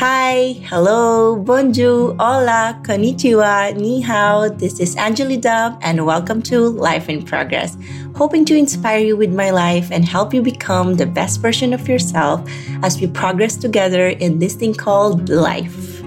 Hi, 0.00 0.56
hello, 0.64 1.36
bonjour, 1.36 2.16
hola, 2.18 2.80
konnichiwa, 2.86 3.76
ni 3.76 4.00
hao. 4.00 4.48
This 4.48 4.80
is 4.80 4.96
Anjali 4.96 5.38
Dub, 5.38 5.76
and 5.82 6.06
welcome 6.06 6.40
to 6.44 6.70
Life 6.70 7.10
in 7.10 7.22
Progress. 7.22 7.76
Hoping 8.16 8.46
to 8.46 8.56
inspire 8.56 9.00
you 9.00 9.14
with 9.14 9.30
my 9.30 9.50
life 9.50 9.90
and 9.92 10.02
help 10.02 10.32
you 10.32 10.40
become 10.40 10.94
the 10.94 11.04
best 11.04 11.42
version 11.42 11.74
of 11.74 11.86
yourself 11.86 12.40
as 12.82 12.98
we 12.98 13.08
progress 13.08 13.58
together 13.58 14.06
in 14.06 14.38
this 14.38 14.54
thing 14.54 14.72
called 14.72 15.28
life. 15.28 16.00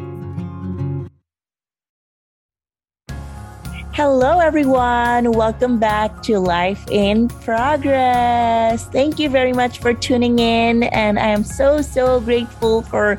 Hello, 3.94 4.40
everyone. 4.40 5.34
Welcome 5.34 5.78
back 5.78 6.24
to 6.24 6.40
Life 6.40 6.84
in 6.90 7.28
Progress. 7.28 8.88
Thank 8.88 9.20
you 9.20 9.30
very 9.30 9.54
much 9.54 9.78
for 9.78 9.94
tuning 9.94 10.40
in, 10.40 10.82
and 10.82 11.20
I 11.20 11.28
am 11.28 11.44
so, 11.44 11.84
so 11.84 12.20
grateful 12.20 12.82
for 12.82 13.18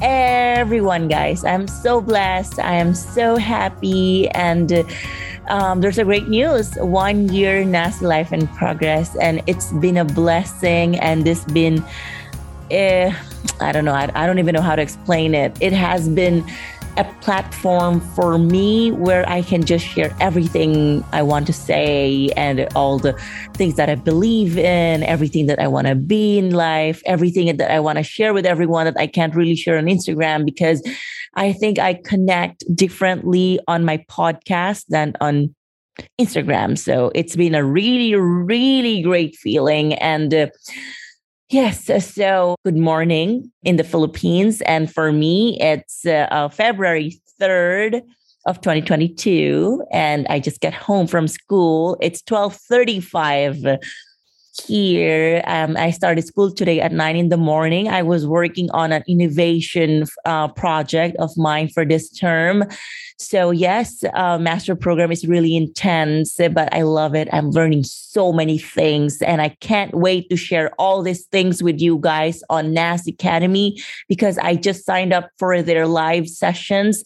everyone, 0.00 1.08
guys. 1.08 1.44
I'm 1.44 1.66
so 1.66 2.00
blessed. 2.00 2.58
I 2.58 2.74
am 2.74 2.94
so 2.94 3.36
happy. 3.36 4.28
And 4.30 4.84
um, 5.48 5.80
there's 5.80 5.98
a 5.98 6.04
great 6.04 6.28
news 6.28 6.74
one 6.76 7.28
year 7.28 7.64
NASA 7.64 8.02
Life 8.02 8.32
in 8.32 8.46
Progress. 8.48 9.16
And 9.16 9.42
it's 9.46 9.72
been 9.72 9.96
a 9.96 10.04
blessing. 10.04 10.98
And 10.98 11.24
this 11.24 11.44
been, 11.44 11.82
uh, 12.70 13.12
I 13.60 13.72
don't 13.72 13.84
know, 13.84 13.94
I, 13.94 14.10
I 14.14 14.26
don't 14.26 14.38
even 14.38 14.54
know 14.54 14.62
how 14.62 14.76
to 14.76 14.82
explain 14.82 15.34
it. 15.34 15.56
It 15.60 15.72
has 15.72 16.08
been 16.08 16.44
a 16.98 17.04
platform 17.20 18.00
for 18.00 18.38
me 18.38 18.90
where 18.90 19.26
I 19.28 19.42
can 19.42 19.64
just 19.64 19.86
share 19.86 20.14
everything 20.20 21.04
I 21.12 21.22
want 21.22 21.46
to 21.46 21.52
say 21.52 22.30
and 22.36 22.66
all 22.74 22.98
the 22.98 23.12
things 23.54 23.76
that 23.76 23.88
I 23.88 23.94
believe 23.94 24.58
in, 24.58 25.04
everything 25.04 25.46
that 25.46 25.60
I 25.60 25.68
want 25.68 25.86
to 25.86 25.94
be 25.94 26.38
in 26.38 26.50
life, 26.50 27.00
everything 27.06 27.56
that 27.56 27.70
I 27.70 27.78
want 27.78 27.98
to 27.98 28.02
share 28.04 28.34
with 28.34 28.44
everyone 28.44 28.86
that 28.86 28.98
I 28.98 29.06
can't 29.06 29.34
really 29.34 29.54
share 29.54 29.78
on 29.78 29.84
Instagram 29.84 30.44
because 30.44 30.82
I 31.34 31.52
think 31.52 31.78
I 31.78 31.94
connect 31.94 32.64
differently 32.74 33.60
on 33.68 33.84
my 33.84 34.04
podcast 34.10 34.86
than 34.88 35.14
on 35.20 35.54
Instagram. 36.20 36.76
So 36.76 37.12
it's 37.14 37.36
been 37.36 37.54
a 37.54 37.64
really, 37.64 38.16
really 38.16 39.02
great 39.02 39.36
feeling. 39.36 39.94
And 39.94 40.34
uh, 40.34 40.48
Yes. 41.50 41.90
So, 42.04 42.56
good 42.62 42.76
morning 42.76 43.50
in 43.62 43.76
the 43.76 43.84
Philippines. 43.84 44.60
And 44.66 44.92
for 44.92 45.12
me, 45.12 45.58
it's 45.62 46.04
uh, 46.04 46.28
uh, 46.30 46.50
February 46.50 47.18
3rd 47.40 48.02
of 48.44 48.60
2022. 48.60 49.82
And 49.90 50.26
I 50.28 50.40
just 50.40 50.60
get 50.60 50.74
home 50.74 51.06
from 51.06 51.26
school. 51.26 51.96
It's 52.02 52.22
1235 52.28 53.78
here. 54.66 55.42
Um, 55.46 55.74
I 55.78 55.90
started 55.90 56.26
school 56.26 56.52
today 56.52 56.82
at 56.82 56.92
nine 56.92 57.16
in 57.16 57.30
the 57.30 57.38
morning. 57.38 57.88
I 57.88 58.02
was 58.02 58.26
working 58.26 58.70
on 58.72 58.92
an 58.92 59.02
innovation 59.08 60.04
uh, 60.26 60.48
project 60.48 61.16
of 61.16 61.30
mine 61.38 61.70
for 61.70 61.86
this 61.86 62.10
term. 62.10 62.64
So 63.20 63.50
yes, 63.50 64.04
uh, 64.14 64.38
master 64.38 64.76
program 64.76 65.10
is 65.10 65.26
really 65.26 65.56
intense, 65.56 66.36
but 66.36 66.72
I 66.72 66.82
love 66.82 67.16
it. 67.16 67.28
I'm 67.32 67.50
learning 67.50 67.82
so 67.82 68.32
many 68.32 68.58
things, 68.58 69.20
and 69.22 69.42
I 69.42 69.48
can't 69.60 69.92
wait 69.92 70.30
to 70.30 70.36
share 70.36 70.70
all 70.78 71.02
these 71.02 71.24
things 71.26 71.60
with 71.60 71.80
you 71.80 71.98
guys 71.98 72.42
on 72.48 72.72
NAS 72.72 73.08
Academy 73.08 73.82
because 74.08 74.38
I 74.38 74.54
just 74.54 74.86
signed 74.86 75.12
up 75.12 75.30
for 75.36 75.62
their 75.62 75.88
live 75.88 76.28
sessions 76.28 77.02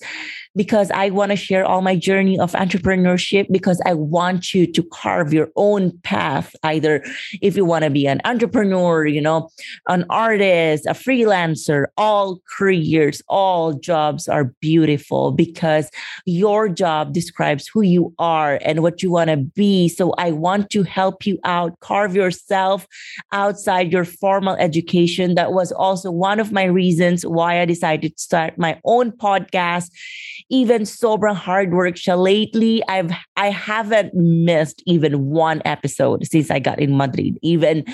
because 0.54 0.90
I 0.90 1.10
want 1.10 1.30
to 1.30 1.36
share 1.36 1.64
all 1.64 1.80
my 1.80 1.96
journey 1.96 2.38
of 2.38 2.52
entrepreneurship 2.52 3.46
because 3.50 3.80
I 3.86 3.94
want 3.94 4.52
you 4.52 4.70
to 4.70 4.82
carve 4.82 5.32
your 5.32 5.48
own 5.56 5.98
path. 6.02 6.54
Either 6.62 7.02
if 7.40 7.56
you 7.56 7.64
want 7.64 7.84
to 7.84 7.90
be 7.90 8.06
an 8.06 8.20
entrepreneur, 8.24 9.06
you 9.06 9.20
know, 9.20 9.48
an 9.88 10.04
artist, 10.10 10.86
a 10.86 10.90
freelancer, 10.90 11.86
all 11.96 12.40
careers, 12.58 13.22
all 13.28 13.72
jobs 13.72 14.28
are 14.28 14.52
beautiful 14.60 15.32
because 15.32 15.88
your 16.24 16.68
job 16.68 17.12
describes 17.12 17.68
who 17.68 17.82
you 17.82 18.14
are 18.18 18.58
and 18.62 18.82
what 18.82 19.02
you 19.02 19.10
want 19.10 19.30
to 19.30 19.36
be. 19.36 19.88
So 19.88 20.12
I 20.18 20.32
want 20.32 20.70
to 20.70 20.82
help 20.82 21.26
you 21.26 21.38
out, 21.44 21.78
carve 21.80 22.14
yourself 22.14 22.86
outside 23.32 23.92
your 23.92 24.04
formal 24.04 24.54
education. 24.56 25.34
That 25.34 25.52
was 25.52 25.72
also 25.72 26.10
one 26.10 26.40
of 26.40 26.52
my 26.52 26.64
reasons 26.64 27.24
why 27.26 27.60
I 27.60 27.64
decided 27.64 28.16
to 28.16 28.22
start 28.22 28.58
my 28.58 28.80
own 28.84 29.12
podcast 29.12 29.90
even 30.52 30.84
sober 30.84 31.28
hard 31.28 31.72
work 31.72 31.96
lately. 32.06 32.82
I've 32.86 33.10
I 33.36 33.50
haven't 33.50 34.14
missed 34.14 34.82
even 34.86 35.30
one 35.30 35.62
episode 35.64 36.26
since 36.26 36.50
I 36.50 36.58
got 36.58 36.78
in 36.78 36.96
Madrid. 36.96 37.38
Even 37.42 37.84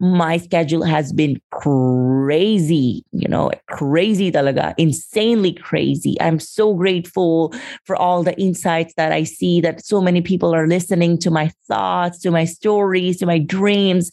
my 0.00 0.38
schedule 0.38 0.82
has 0.84 1.12
been 1.12 1.40
crazy, 1.50 3.04
you 3.12 3.28
know, 3.28 3.50
crazy 3.68 4.32
talaga, 4.32 4.74
insanely 4.78 5.52
crazy. 5.52 6.16
I'm 6.20 6.40
so 6.40 6.74
grateful 6.74 7.47
for 7.84 7.96
all 7.96 8.22
the 8.22 8.38
insights 8.40 8.94
that 8.96 9.12
I 9.12 9.24
see 9.24 9.60
that 9.60 9.84
so 9.84 10.00
many 10.00 10.20
people 10.20 10.54
are 10.54 10.66
listening 10.66 11.18
to 11.18 11.30
my 11.30 11.50
thoughts, 11.66 12.20
to 12.20 12.30
my 12.30 12.44
stories, 12.44 13.18
to 13.18 13.26
my 13.26 13.38
dreams. 13.38 14.10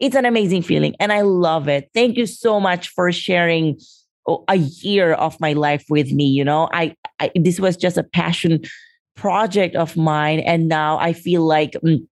It's 0.00 0.16
an 0.16 0.24
amazing 0.24 0.62
feeling 0.62 0.94
and 1.00 1.12
I 1.12 1.22
love 1.22 1.68
it. 1.68 1.90
Thank 1.94 2.16
you 2.16 2.26
so 2.26 2.60
much 2.60 2.88
for 2.88 3.10
sharing 3.12 3.78
a 4.48 4.56
year 4.56 5.12
of 5.12 5.38
my 5.40 5.52
life 5.52 5.84
with 5.88 6.12
me 6.12 6.24
you 6.24 6.44
know 6.44 6.68
I, 6.72 6.96
I 7.20 7.30
this 7.34 7.60
was 7.60 7.76
just 7.76 7.96
a 7.96 8.02
passion 8.02 8.62
project 9.16 9.76
of 9.76 9.96
mine 9.96 10.40
and 10.40 10.68
now 10.68 10.98
i 10.98 11.12
feel 11.12 11.42
like 11.42 11.72
mm, 11.84 12.06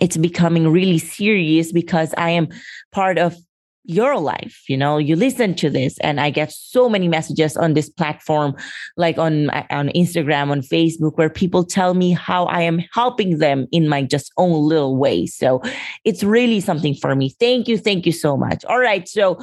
it's 0.00 0.16
becoming 0.16 0.68
really 0.68 0.98
serious 0.98 1.70
because 1.70 2.14
i 2.16 2.30
am 2.30 2.48
part 2.92 3.18
of 3.18 3.36
your 3.84 4.18
life 4.18 4.62
you 4.68 4.76
know 4.76 4.98
you 4.98 5.16
listen 5.16 5.54
to 5.54 5.70
this 5.70 5.98
and 6.00 6.20
i 6.20 6.30
get 6.30 6.52
so 6.52 6.88
many 6.88 7.08
messages 7.08 7.56
on 7.56 7.74
this 7.74 7.88
platform 7.88 8.54
like 8.96 9.16
on 9.18 9.48
on 9.70 9.88
instagram 9.90 10.50
on 10.50 10.60
facebook 10.60 11.16
where 11.16 11.30
people 11.30 11.64
tell 11.64 11.94
me 11.94 12.12
how 12.12 12.44
i 12.46 12.60
am 12.60 12.78
helping 12.92 13.38
them 13.38 13.66
in 13.72 13.88
my 13.88 14.02
just 14.02 14.32
own 14.36 14.68
little 14.68 14.96
way. 14.96 15.26
So 15.26 15.62
it's 16.04 16.22
really 16.22 16.60
something 16.60 16.94
for 16.94 17.14
me. 17.14 17.34
Thank 17.40 17.68
you 17.68 17.78
thank 17.78 18.06
you 18.06 18.12
so 18.12 18.36
much. 18.36 18.64
All 18.64 18.80
right 18.80 19.08
so 19.08 19.38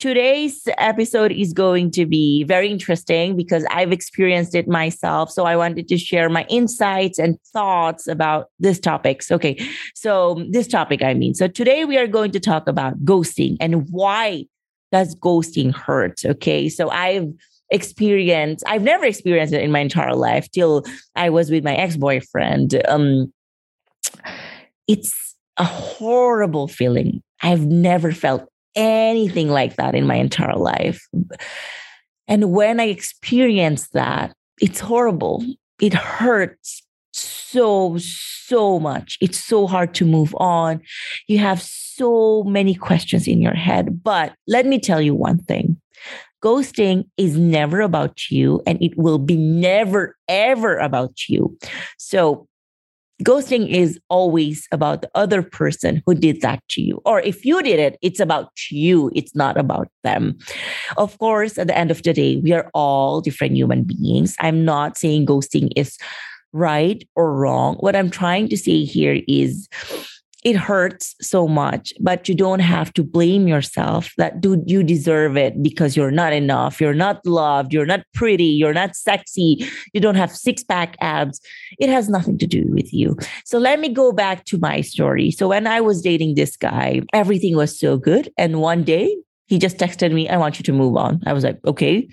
Today's 0.00 0.66
episode 0.78 1.30
is 1.30 1.52
going 1.52 1.90
to 1.90 2.06
be 2.06 2.42
very 2.44 2.70
interesting 2.70 3.36
because 3.36 3.66
I've 3.70 3.92
experienced 3.92 4.54
it 4.54 4.66
myself. 4.66 5.30
So 5.30 5.44
I 5.44 5.56
wanted 5.56 5.88
to 5.88 5.98
share 5.98 6.30
my 6.30 6.46
insights 6.48 7.18
and 7.18 7.38
thoughts 7.52 8.08
about 8.08 8.46
this 8.58 8.80
topics. 8.80 9.30
Okay. 9.30 9.60
So 9.94 10.42
this 10.48 10.66
topic, 10.66 11.02
I 11.02 11.12
mean. 11.12 11.34
So 11.34 11.48
today 11.48 11.84
we 11.84 11.98
are 11.98 12.06
going 12.06 12.30
to 12.30 12.40
talk 12.40 12.66
about 12.66 13.04
ghosting 13.04 13.58
and 13.60 13.86
why 13.90 14.46
does 14.90 15.14
ghosting 15.16 15.74
hurt? 15.74 16.24
Okay. 16.24 16.70
So 16.70 16.88
I've 16.88 17.28
experienced, 17.70 18.64
I've 18.66 18.82
never 18.82 19.04
experienced 19.04 19.52
it 19.52 19.62
in 19.62 19.70
my 19.70 19.80
entire 19.80 20.14
life 20.14 20.50
till 20.50 20.82
I 21.14 21.28
was 21.28 21.50
with 21.50 21.62
my 21.62 21.74
ex-boyfriend. 21.74 22.80
Um, 22.88 23.34
it's 24.88 25.36
a 25.58 25.64
horrible 25.64 26.68
feeling. 26.68 27.22
I've 27.42 27.66
never 27.66 28.12
felt 28.12 28.49
anything 28.74 29.48
like 29.48 29.76
that 29.76 29.94
in 29.94 30.06
my 30.06 30.16
entire 30.16 30.56
life. 30.56 31.06
And 32.28 32.52
when 32.52 32.80
I 32.80 32.84
experience 32.84 33.88
that, 33.88 34.34
it's 34.60 34.80
horrible. 34.80 35.44
It 35.80 35.94
hurts 35.94 36.82
so, 37.12 37.96
so 37.98 38.78
much. 38.78 39.18
It's 39.20 39.38
so 39.38 39.66
hard 39.66 39.94
to 39.94 40.04
move 40.04 40.34
on. 40.38 40.80
You 41.26 41.38
have 41.38 41.60
so 41.60 42.44
many 42.44 42.74
questions 42.74 43.26
in 43.26 43.40
your 43.40 43.54
head. 43.54 44.02
But 44.02 44.32
let 44.46 44.66
me 44.66 44.78
tell 44.78 45.00
you 45.00 45.14
one 45.14 45.38
thing 45.38 45.80
ghosting 46.42 47.04
is 47.16 47.36
never 47.36 47.80
about 47.80 48.30
you 48.30 48.62
and 48.66 48.82
it 48.82 48.96
will 48.96 49.18
be 49.18 49.36
never, 49.36 50.16
ever 50.28 50.78
about 50.78 51.28
you. 51.28 51.56
So 51.98 52.48
ghosting 53.22 53.68
is 53.68 54.00
always 54.08 54.66
about 54.72 55.02
the 55.02 55.10
other 55.14 55.42
person 55.42 56.02
who 56.06 56.14
did 56.14 56.40
that 56.40 56.62
to 56.70 56.82
you. 56.82 57.00
Or 57.04 57.20
if 57.20 57.44
you 57.44 57.62
did 57.62 57.78
it, 57.78 57.98
it's 58.02 58.20
about 58.20 58.50
you, 58.70 59.10
it's 59.14 59.34
not 59.34 59.56
about 59.56 59.88
them. 60.02 60.38
Of 60.96 61.18
course, 61.18 61.58
at 61.58 61.66
the 61.66 61.76
end 61.76 61.90
of 61.90 62.02
the 62.02 62.12
day, 62.12 62.36
we 62.36 62.52
are 62.52 62.70
all 62.74 63.20
different 63.20 63.56
human 63.56 63.84
beings. 63.84 64.36
I'm 64.40 64.64
not 64.64 64.96
saying 64.96 65.26
ghosting 65.26 65.70
is 65.76 65.98
right 66.52 67.06
or 67.14 67.34
wrong. 67.34 67.76
What 67.76 67.94
I'm 67.94 68.10
trying 68.10 68.48
to 68.48 68.56
say 68.56 68.84
here 68.84 69.22
is 69.28 69.68
it 70.42 70.56
hurts 70.56 71.14
so 71.20 71.46
much, 71.46 71.92
but 72.00 72.28
you 72.28 72.34
don't 72.34 72.60
have 72.60 72.92
to 72.94 73.02
blame 73.02 73.46
yourself 73.46 74.10
that, 74.16 74.40
dude, 74.40 74.70
you 74.70 74.82
deserve 74.82 75.36
it 75.36 75.62
because 75.62 75.96
you're 75.96 76.10
not 76.10 76.32
enough. 76.32 76.80
You're 76.80 76.94
not 76.94 77.24
loved. 77.26 77.74
You're 77.74 77.86
not 77.86 78.00
pretty. 78.14 78.44
You're 78.44 78.72
not 78.72 78.96
sexy. 78.96 79.66
You 79.92 80.00
don't 80.00 80.14
have 80.14 80.34
six 80.34 80.64
pack 80.64 80.96
abs. 81.00 81.40
It 81.78 81.90
has 81.90 82.08
nothing 82.08 82.38
to 82.38 82.46
do 82.46 82.64
with 82.70 82.92
you. 82.92 83.16
So 83.44 83.58
let 83.58 83.80
me 83.80 83.90
go 83.90 84.12
back 84.12 84.44
to 84.46 84.58
my 84.58 84.80
story. 84.80 85.30
So 85.30 85.48
when 85.48 85.66
I 85.66 85.80
was 85.80 86.00
dating 86.00 86.36
this 86.36 86.56
guy, 86.56 87.02
everything 87.12 87.54
was 87.54 87.78
so 87.78 87.98
good. 87.98 88.30
And 88.38 88.60
one 88.60 88.82
day 88.82 89.14
he 89.46 89.58
just 89.58 89.76
texted 89.76 90.12
me, 90.12 90.28
I 90.28 90.38
want 90.38 90.58
you 90.58 90.62
to 90.62 90.72
move 90.72 90.96
on. 90.96 91.20
I 91.26 91.32
was 91.32 91.44
like, 91.44 91.58
okay. 91.66 92.08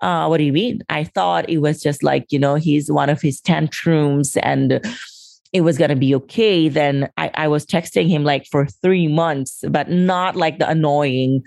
Uh, 0.00 0.26
what 0.26 0.38
do 0.38 0.44
you 0.44 0.52
mean? 0.52 0.80
I 0.88 1.04
thought 1.04 1.48
it 1.48 1.58
was 1.58 1.80
just 1.80 2.02
like, 2.02 2.26
you 2.32 2.38
know, 2.40 2.56
he's 2.56 2.90
one 2.90 3.08
of 3.08 3.22
his 3.22 3.40
tantrums 3.40 4.36
and 4.38 4.84
it 5.52 5.60
was 5.60 5.76
going 5.76 5.90
to 5.90 5.96
be 5.96 6.14
okay, 6.14 6.68
then 6.68 7.10
I, 7.18 7.30
I 7.34 7.48
was 7.48 7.66
texting 7.66 8.08
him 8.08 8.24
like 8.24 8.46
for 8.50 8.66
three 8.66 9.06
months, 9.06 9.62
but 9.68 9.90
not 9.90 10.34
like 10.34 10.58
the 10.58 10.68
annoying 10.68 11.42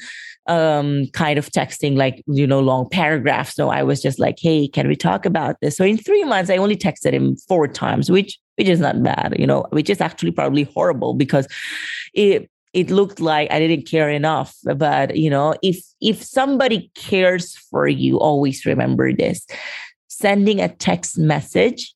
um, 0.47 1.07
kind 1.07 1.39
of 1.39 1.49
texting, 1.49 1.97
like, 1.97 2.23
you 2.27 2.45
know, 2.45 2.59
long 2.59 2.87
paragraphs. 2.87 3.55
So 3.55 3.69
I 3.69 3.81
was 3.81 4.01
just 4.01 4.19
like, 4.19 4.37
hey, 4.39 4.67
can 4.67 4.87
we 4.87 4.95
talk 4.95 5.25
about 5.25 5.55
this? 5.61 5.75
So 5.75 5.83
in 5.83 5.97
three 5.97 6.23
months, 6.23 6.51
I 6.51 6.57
only 6.57 6.77
texted 6.77 7.13
him 7.13 7.35
four 7.35 7.67
times, 7.67 8.11
which 8.11 8.39
which 8.57 8.67
is 8.69 8.79
not 8.79 9.03
bad, 9.03 9.35
you 9.37 9.45
know, 9.45 9.65
which 9.71 9.89
is 9.89 9.99
actually 9.99 10.31
probably 10.31 10.63
horrible 10.63 11.13
because 11.13 11.47
it 12.13 12.49
it 12.73 12.89
looked 12.89 13.19
like 13.19 13.51
I 13.51 13.59
didn't 13.59 13.87
care 13.87 14.09
enough. 14.09 14.55
But 14.63 15.17
you 15.17 15.31
know, 15.31 15.55
if 15.63 15.83
if 15.99 16.23
somebody 16.23 16.91
cares 16.93 17.57
for 17.71 17.87
you, 17.87 18.19
always 18.19 18.65
remember 18.65 19.13
this. 19.13 19.47
Sending 20.07 20.61
a 20.61 20.69
text 20.69 21.17
message 21.17 21.95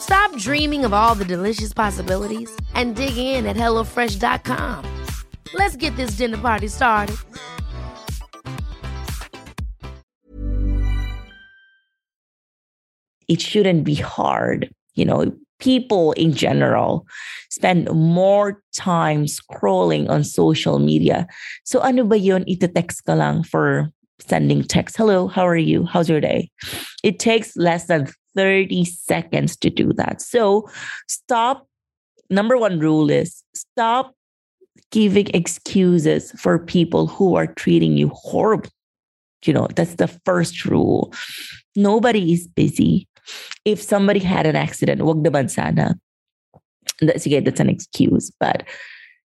Stop 0.00 0.34
dreaming 0.36 0.84
of 0.84 0.92
all 0.92 1.14
the 1.14 1.24
delicious 1.24 1.72
possibilities 1.72 2.50
and 2.74 2.96
dig 2.96 3.16
in 3.16 3.46
at 3.46 3.56
HelloFresh.com. 3.56 4.84
Let's 5.54 5.76
get 5.76 5.94
this 5.96 6.12
dinner 6.12 6.38
party 6.38 6.68
started. 6.68 7.16
It 13.28 13.40
shouldn't 13.40 13.84
be 13.84 13.94
hard. 13.94 14.70
You 14.94 15.04
know, 15.04 15.32
people 15.60 16.12
in 16.12 16.32
general 16.32 17.06
spend 17.50 17.88
more 17.92 18.60
time 18.74 19.26
scrolling 19.26 20.08
on 20.08 20.24
social 20.24 20.78
media. 20.80 21.28
So 21.64 21.80
ano 21.80 22.04
ba 22.04 22.18
yun? 22.18 22.44
Ite-text 22.48 23.04
ka 23.04 23.14
lang 23.14 23.44
for 23.44 23.92
sending 24.18 24.64
text. 24.64 24.96
Hello, 24.96 25.28
how 25.28 25.46
are 25.46 25.56
you? 25.56 25.84
How's 25.84 26.08
your 26.08 26.20
day? 26.20 26.50
It 27.04 27.18
takes 27.18 27.56
less 27.56 27.86
than 27.86 28.08
30 28.34 28.84
seconds 28.84 29.56
to 29.58 29.70
do 29.70 29.92
that. 29.94 30.20
So 30.22 30.68
stop. 31.08 31.66
Number 32.30 32.56
one 32.56 32.78
rule 32.78 33.10
is 33.10 33.42
stop 33.54 34.14
giving 34.92 35.28
excuses 35.34 36.32
for 36.32 36.58
people 36.58 37.06
who 37.06 37.34
are 37.34 37.46
treating 37.46 37.96
you 37.96 38.08
horribly. 38.14 38.70
You 39.44 39.52
know, 39.54 39.68
that's 39.74 39.94
the 39.94 40.08
first 40.24 40.64
rule. 40.64 41.12
Nobody 41.74 42.32
is 42.32 42.46
busy. 42.46 43.08
If 43.64 43.82
somebody 43.82 44.20
had 44.20 44.46
an 44.46 44.56
accident. 44.56 45.00
That's, 47.00 47.26
again, 47.26 47.44
that's 47.44 47.60
an 47.60 47.70
excuse. 47.70 48.30
But 48.38 48.64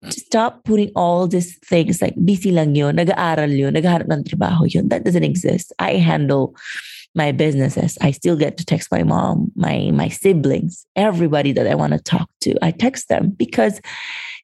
stop 0.09 0.63
putting 0.63 0.92
all 0.95 1.27
these 1.27 1.57
things 1.59 2.01
like 2.01 2.15
busy 2.25 2.51
lang 2.51 2.75
yun, 2.75 2.95
nag-aaral 2.95 3.51
yun, 3.51 3.74
naghahanap 3.74 4.12
ng 4.12 4.24
trabaho 4.25 4.71
yun. 4.74 4.89
That 4.89 5.06
doesn't 5.06 5.24
exist. 5.24 5.71
I 5.80 5.94
handle 5.94 6.56
my 7.16 7.31
businesses. 7.31 7.98
I 8.02 8.12
still 8.12 8.36
get 8.36 8.58
to 8.58 8.66
text 8.66 8.90
my 8.92 9.04
mom, 9.04 9.52
my 9.56 9.92
my 9.94 10.10
siblings, 10.10 10.86
everybody 10.96 11.52
that 11.54 11.68
I 11.68 11.75
want 11.75 11.94
to 11.94 12.00
talk 12.00 12.30
to. 12.42 12.56
I 12.63 12.72
text 12.72 13.10
them 13.10 13.31
because 13.31 13.81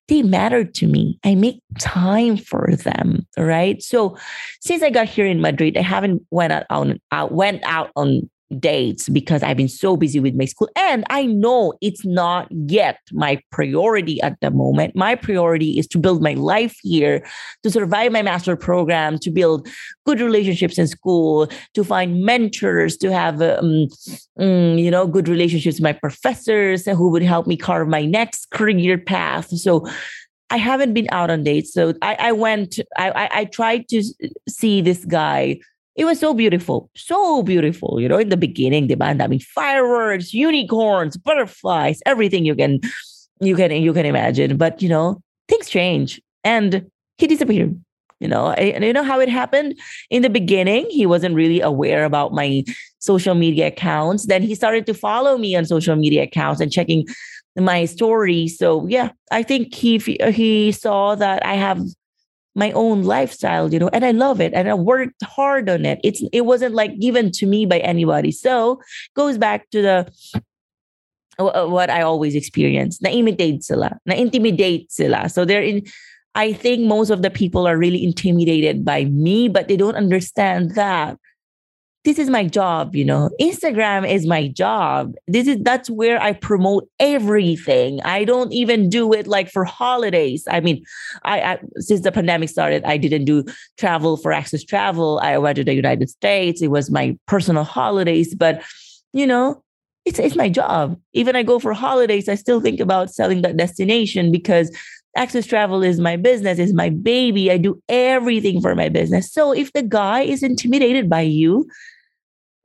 they 0.08 0.24
matter 0.24 0.64
to 0.64 0.88
me. 0.88 1.20
I 1.24 1.36
make 1.36 1.62
time 1.80 2.38
for 2.38 2.76
them, 2.76 3.28
right? 3.38 3.82
So 3.82 4.18
since 4.62 4.82
I 4.82 4.90
got 4.90 5.08
here 5.08 5.26
in 5.26 5.42
Madrid, 5.42 5.78
I 5.78 5.82
haven't 5.82 6.24
went 6.32 6.54
out 6.54 6.66
on 6.70 7.00
out 7.12 7.32
went 7.32 7.64
out 7.66 7.92
on 7.96 8.30
dates 8.60 9.10
because 9.10 9.44
I've 9.44 9.58
been 9.58 9.68
so 9.68 9.98
busy 9.98 10.20
with 10.20 10.36
my 10.36 10.46
school. 10.46 10.70
And 10.76 11.04
I 11.10 11.26
know 11.26 11.74
it's 11.82 12.06
not 12.06 12.48
yet 12.52 13.00
my 13.12 13.42
priority 13.52 14.22
at 14.22 14.40
the 14.42 14.52
moment. 14.52 14.96
My 14.96 15.16
priority 15.16 15.78
is 15.78 15.88
to 15.88 15.98
build 15.98 16.22
my 16.22 16.34
life 16.34 16.78
here, 16.82 17.26
to 17.64 17.72
survive 17.72 18.12
my 18.12 18.22
master 18.22 18.56
program, 18.56 19.20
to 19.20 19.30
build 19.30 19.68
good 20.06 20.22
relationships 20.22 20.78
in 20.78 20.88
school, 20.88 21.50
to 21.74 21.84
find 21.84 22.24
mentors, 22.24 22.98
to 22.98 23.12
have, 23.12 23.42
um, 23.42 23.88
um, 24.40 24.78
you 24.78 24.92
know, 24.92 25.08
good 25.08 25.28
relationships 25.28 25.78
with 25.78 25.84
my 25.84 25.94
professors 25.94 26.86
who 26.86 27.10
would 27.10 27.24
help 27.24 27.48
me 27.48 27.58
carve 27.58 27.88
my 27.88 28.06
next 28.06 28.50
career 28.52 28.98
path. 28.98 29.50
So 29.50 29.88
I 30.50 30.58
haven't 30.58 30.94
been 30.94 31.08
out 31.12 31.30
on 31.30 31.44
dates. 31.44 31.74
So 31.74 31.94
I, 32.02 32.16
I 32.20 32.32
went, 32.32 32.80
I, 32.98 33.10
I, 33.10 33.30
I 33.40 33.46
tried 33.46 33.90
to 33.90 34.04
see 34.48 34.82
this 34.82 35.04
guy 35.04 35.60
it 35.98 36.06
was 36.06 36.20
so 36.20 36.34
beautiful, 36.34 36.90
so 36.96 37.42
beautiful. 37.42 38.00
You 38.00 38.08
know, 38.08 38.18
in 38.18 38.30
the 38.30 38.38
beginning, 38.38 38.88
diba? 38.88 39.20
I 39.20 39.28
mean, 39.28 39.40
fireworks, 39.40 40.34
unicorns, 40.34 41.18
butterflies, 41.18 42.00
everything 42.06 42.46
you 42.46 42.56
can, 42.56 42.80
you 43.42 43.56
can, 43.56 43.72
you 43.72 43.94
can 43.94 44.06
imagine. 44.06 44.58
But 44.58 44.82
you 44.82 44.90
know, 44.90 45.20
things 45.50 45.68
change, 45.68 46.22
and 46.44 46.86
he 47.18 47.28
disappeared. 47.28 47.80
You 48.20 48.28
know, 48.28 48.52
and 48.52 48.84
you 48.84 48.94
know 48.94 49.04
how 49.04 49.20
it 49.20 49.30
happened 49.30 49.78
in 50.10 50.24
the 50.24 50.30
beginning. 50.30 50.88
He 50.90 51.06
wasn't 51.06 51.36
really 51.36 51.62
aware 51.62 52.04
about 52.04 52.34
my 52.34 52.64
social 53.00 53.36
media 53.36 53.68
accounts. 53.68 54.26
Then 54.26 54.42
he 54.42 54.56
started 54.56 54.88
to 54.88 54.96
follow 54.96 55.38
me 55.38 55.56
on 55.56 55.66
social 55.66 55.96
media 55.96 56.24
accounts 56.24 56.60
and 56.60 56.72
checking 56.72 57.06
my 57.56 57.86
story. 57.86 58.48
So 58.48 58.88
yeah, 58.88 59.10
I 59.32 59.44
think 59.44 59.74
he 59.74 59.98
he 60.00 60.70
uh, 60.70 60.72
saw 60.72 61.16
that 61.16 61.46
I 61.46 61.56
have 61.56 61.80
my 62.58 62.72
own 62.72 63.04
lifestyle, 63.04 63.72
you 63.72 63.80
know, 63.80 63.90
and 63.94 64.04
I 64.04 64.12
love 64.12 64.42
it. 64.42 64.52
And 64.54 64.68
I 64.68 64.74
worked 64.74 65.24
hard 65.24 65.70
on 65.70 65.86
it. 65.86 66.00
It's 66.04 66.24
it 66.34 66.42
wasn't 66.42 66.74
like 66.74 67.00
given 67.00 67.32
to 67.34 67.46
me 67.46 67.66
by 67.66 67.78
anybody. 67.80 68.32
So 68.32 68.82
goes 69.16 69.38
back 69.38 69.70
to 69.70 69.82
the 69.82 70.12
uh, 71.40 71.68
what 71.68 71.92
I 71.92 72.02
always 72.02 72.34
experience. 72.34 73.00
Na-imitate 73.00 73.64
sila. 73.64 74.00
Na-intimidate 74.08 74.92
sila. 74.92 75.30
So 75.30 75.46
they're 75.46 75.62
in 75.62 75.86
I 76.34 76.54
think 76.54 76.82
most 76.82 77.10
of 77.10 77.22
the 77.22 77.30
people 77.30 77.68
are 77.68 77.78
really 77.78 78.04
intimidated 78.04 78.84
by 78.84 79.06
me, 79.06 79.48
but 79.48 79.68
they 79.68 79.78
don't 79.78 79.96
understand 79.96 80.76
that 80.76 81.18
this 82.08 82.18
is 82.18 82.30
my 82.30 82.46
job 82.46 82.96
you 82.96 83.04
know. 83.04 83.30
Instagram 83.42 84.10
is 84.10 84.26
my 84.26 84.48
job. 84.48 85.14
This 85.28 85.46
is 85.46 85.58
that's 85.62 85.90
where 85.90 86.22
i 86.22 86.32
promote 86.32 86.88
everything. 87.02 88.02
I 88.04 88.24
don't 88.24 88.54
even 88.54 88.90
do 88.90 89.12
it 89.12 89.28
like 89.28 89.50
for 89.52 89.66
holidays. 89.66 90.46
I 90.50 90.62
mean 90.62 90.86
I, 91.24 91.42
I 91.42 91.60
since 91.80 92.02
the 92.02 92.12
pandemic 92.14 92.48
started 92.48 92.86
i 92.86 92.96
didn't 92.96 93.26
do 93.26 93.44
travel 93.78 94.16
for 94.16 94.32
access 94.32 94.64
travel. 94.64 95.20
I 95.22 95.38
went 95.38 95.58
to 95.58 95.66
the 95.66 95.74
united 95.74 96.10
states. 96.10 96.62
It 96.62 96.72
was 96.72 96.90
my 96.90 97.18
personal 97.28 97.66
holidays. 97.66 98.34
But 98.34 98.64
you 99.12 99.28
know 99.28 99.62
it's, 100.06 100.20
it's 100.20 100.38
my 100.38 100.48
job. 100.48 100.98
Even 101.12 101.36
i 101.36 101.44
go 101.44 101.60
for 101.60 101.74
holidays 101.74 102.30
i 102.30 102.36
still 102.36 102.62
think 102.62 102.80
about 102.80 103.10
selling 103.10 103.42
that 103.42 103.58
destination 103.58 104.32
because 104.32 104.72
Access 105.18 105.48
Travel 105.48 105.82
is 105.82 106.00
my 106.00 106.16
business, 106.16 106.60
is 106.60 106.74
my 106.74 106.90
baby. 106.90 107.52
I 107.52 107.58
do 107.58 107.82
everything 107.90 108.62
for 108.62 108.76
my 108.76 108.88
business. 108.88 109.32
So 109.34 109.52
if 109.52 109.74
the 109.74 109.82
guy 109.82 110.22
is 110.22 110.44
intimidated 110.44 111.10
by 111.10 111.22
you, 111.22 111.68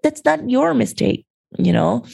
that's 0.03 0.25
not 0.25 0.49
your 0.49 0.75
mistake, 0.75 1.27
you 1.59 1.73
know? 1.73 2.05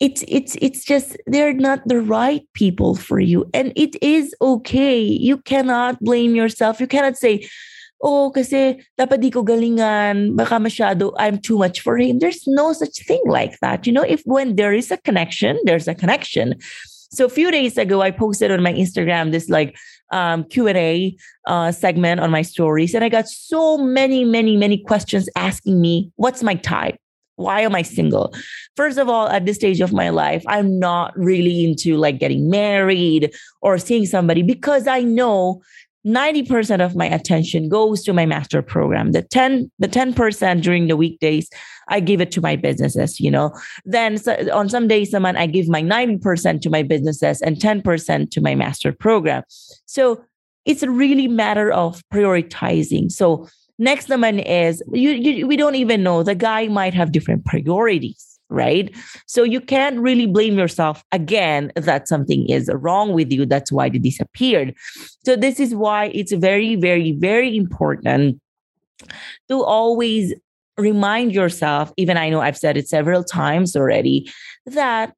It's 0.00 0.24
it's 0.26 0.56
it's 0.60 0.84
just 0.84 1.16
they're 1.26 1.54
not 1.54 1.86
the 1.86 2.00
right 2.00 2.42
people 2.54 2.96
for 2.96 3.20
you. 3.20 3.46
And 3.54 3.72
it 3.76 3.94
is 4.02 4.34
okay. 4.42 4.98
You 4.98 5.38
cannot 5.38 6.00
blame 6.00 6.34
yourself. 6.34 6.80
You 6.80 6.88
cannot 6.88 7.16
say, 7.16 7.46
oh, 8.02 8.34
kasi 8.34 8.82
dapat 8.98 9.22
di 9.22 9.30
ko 9.30 9.46
galingan, 9.46 10.34
baka 10.34 10.58
masyado, 10.58 11.14
I'm 11.16 11.38
too 11.38 11.56
much 11.56 11.80
for 11.80 11.96
him. 11.96 12.18
There's 12.18 12.42
no 12.50 12.74
such 12.74 13.06
thing 13.06 13.22
like 13.26 13.58
that. 13.62 13.86
You 13.86 13.94
know, 13.94 14.02
if 14.02 14.22
when 14.26 14.56
there 14.56 14.74
is 14.74 14.90
a 14.90 14.98
connection, 14.98 15.56
there's 15.64 15.86
a 15.86 15.94
connection. 15.94 16.58
So 17.14 17.24
a 17.26 17.30
few 17.30 17.50
days 17.50 17.78
ago, 17.78 18.02
I 18.02 18.10
posted 18.10 18.50
on 18.50 18.62
my 18.62 18.72
Instagram 18.72 19.30
this 19.30 19.48
like 19.48 19.76
um, 20.10 20.44
Q&A 20.44 21.16
uh, 21.46 21.70
segment 21.70 22.20
on 22.20 22.30
my 22.30 22.42
stories. 22.42 22.94
And 22.94 23.04
I 23.04 23.08
got 23.08 23.28
so 23.28 23.78
many, 23.78 24.24
many, 24.24 24.56
many 24.56 24.82
questions 24.82 25.28
asking 25.36 25.80
me, 25.80 26.10
what's 26.16 26.42
my 26.42 26.54
type? 26.54 26.96
Why 27.42 27.60
am 27.60 27.74
I 27.74 27.82
single? 27.82 28.34
First 28.76 28.98
of 28.98 29.08
all, 29.08 29.28
at 29.28 29.46
this 29.46 29.56
stage 29.56 29.80
of 29.80 29.92
my 29.92 30.08
life, 30.08 30.42
I'm 30.46 30.78
not 30.78 31.16
really 31.18 31.64
into 31.64 31.96
like 31.96 32.18
getting 32.18 32.48
married 32.48 33.34
or 33.60 33.78
seeing 33.78 34.06
somebody 34.06 34.42
because 34.42 34.86
I 34.86 35.02
know 35.02 35.62
90% 36.06 36.84
of 36.84 36.96
my 36.96 37.06
attention 37.06 37.68
goes 37.68 38.02
to 38.02 38.12
my 38.12 38.26
master 38.26 38.60
program. 38.60 39.12
The 39.12 39.22
10 39.22 39.70
the 39.78 39.88
10% 39.88 40.62
during 40.62 40.88
the 40.88 40.96
weekdays, 40.96 41.48
I 41.88 42.00
give 42.00 42.20
it 42.20 42.32
to 42.32 42.40
my 42.40 42.56
businesses, 42.56 43.20
you 43.20 43.30
know. 43.30 43.52
Then 43.84 44.18
so 44.18 44.34
on 44.52 44.68
some 44.68 44.88
days 44.88 45.12
naman 45.12 45.36
I 45.36 45.46
give 45.46 45.68
my 45.68 45.82
90% 45.82 46.60
to 46.62 46.70
my 46.70 46.82
businesses 46.82 47.40
and 47.40 47.56
10% 47.56 48.30
to 48.30 48.40
my 48.40 48.54
master 48.54 48.92
program. 48.92 49.44
So 49.86 50.24
it's 50.64 50.82
a 50.82 50.90
really 50.90 51.28
matter 51.28 51.70
of 51.70 52.02
prioritizing. 52.12 53.10
So 53.10 53.48
next 53.78 54.08
naman 54.08 54.44
is 54.46 54.82
you, 54.92 55.10
you 55.10 55.46
we 55.46 55.56
don't 55.56 55.74
even 55.74 56.02
know 56.02 56.22
the 56.22 56.34
guy 56.34 56.68
might 56.68 56.94
have 56.94 57.12
different 57.12 57.44
priorities 57.44 58.32
right? 58.52 58.94
So 59.26 59.42
you 59.42 59.60
can't 59.60 59.98
really 59.98 60.26
blame 60.26 60.58
yourself 60.58 61.02
again 61.10 61.72
that 61.74 62.06
something 62.06 62.48
is 62.48 62.70
wrong 62.74 63.12
with 63.12 63.32
you. 63.32 63.46
That's 63.46 63.72
why 63.72 63.88
they 63.88 63.98
disappeared. 63.98 64.74
So 65.24 65.36
this 65.36 65.58
is 65.58 65.74
why 65.74 66.12
it's 66.14 66.32
very, 66.32 66.76
very, 66.76 67.12
very 67.12 67.56
important 67.56 68.40
to 69.48 69.64
always 69.64 70.34
remind 70.76 71.32
yourself, 71.32 71.92
even 71.96 72.16
I 72.16 72.28
know 72.28 72.40
I've 72.40 72.56
said 72.56 72.76
it 72.76 72.88
several 72.88 73.24
times 73.24 73.74
already, 73.74 74.30
that 74.66 75.14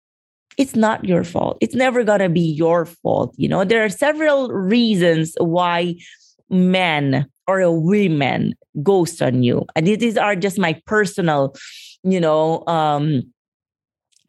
it's 0.57 0.77
not 0.77 1.05
your 1.05 1.25
fault. 1.25 1.59
It's 1.61 1.75
never 1.75 2.05
going 2.05 2.21
to 2.21 2.29
be 2.29 2.41
your 2.41 2.87
fault. 2.87 3.35
You 3.37 3.49
know, 3.49 3.65
there 3.65 3.85
are 3.85 3.89
several 3.89 4.49
reasons 4.51 5.35
why 5.39 5.97
men 6.49 7.27
or 7.47 7.61
a 7.61 7.73
woman 7.73 8.55
ghost 8.83 9.23
on 9.23 9.43
you. 9.43 9.65
And 9.77 9.87
these 9.87 10.17
are 10.17 10.37
just 10.37 10.59
my 10.59 10.81
personal 10.87 11.55
you 12.05 12.21
know 12.21 12.63
um 12.67 13.23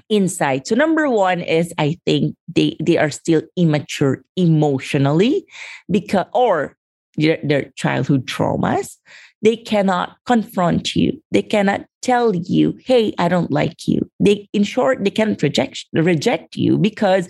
insight 0.08 0.68
so 0.68 0.76
number 0.76 1.10
one 1.10 1.42
is 1.42 1.74
i 1.78 1.98
think 2.06 2.36
they 2.48 2.78
they 2.80 2.96
are 2.98 3.10
still 3.10 3.42
immature 3.58 4.24
emotionally 4.38 5.46
because 5.90 6.26
or 6.34 6.78
their, 7.18 7.40
their 7.44 7.72
childhood 7.76 8.26
traumas. 8.26 8.98
They 9.42 9.56
cannot 9.56 10.18
confront 10.26 10.96
you. 10.96 11.22
They 11.32 11.42
cannot 11.42 11.86
tell 12.02 12.36
you 12.36 12.78
hey 12.86 13.14
i 13.18 13.28
don't 13.28 13.52
like 13.52 13.88
you. 13.88 14.10
They 14.20 14.48
in 14.54 14.64
short 14.64 15.04
they 15.04 15.10
cannot 15.10 15.42
reject 15.42 15.86
reject 15.94 16.56
you 16.56 16.78
because 16.78 17.28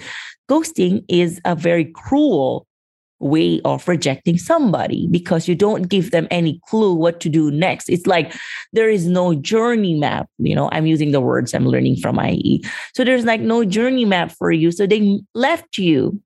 ghosting 0.50 1.06
is 1.08 1.40
a 1.46 1.56
very 1.56 1.86
cruel 1.86 2.68
way 3.20 3.62
of 3.64 3.88
rejecting 3.88 4.38
somebody 4.38 5.08
because 5.10 5.48
you 5.48 5.56
don't 5.56 5.84
give 5.84 6.12
them 6.12 6.28
any 6.32 6.60
clue 6.68 6.94
what 6.94 7.20
to 7.22 7.30
do 7.30 7.50
next. 7.52 7.90
It's 7.90 8.06
like 8.06 8.34
there 8.74 8.90
is 8.90 9.08
no 9.08 9.34
journey 9.34 9.96
map. 9.96 10.28
You 10.38 10.56
know, 10.56 10.70
I'm 10.72 10.86
using 10.86 11.12
the 11.12 11.22
words 11.22 11.54
I'm 11.54 11.68
learning 11.68 11.98
from 11.98 12.20
IE. 12.20 12.64
So 12.94 13.04
there's 13.04 13.26
like 13.26 13.42
no 13.42 13.64
journey 13.64 14.06
map 14.06 14.32
for 14.32 14.52
you. 14.52 14.72
So 14.72 14.86
they 14.86 15.22
left 15.34 15.78
you 15.78 16.22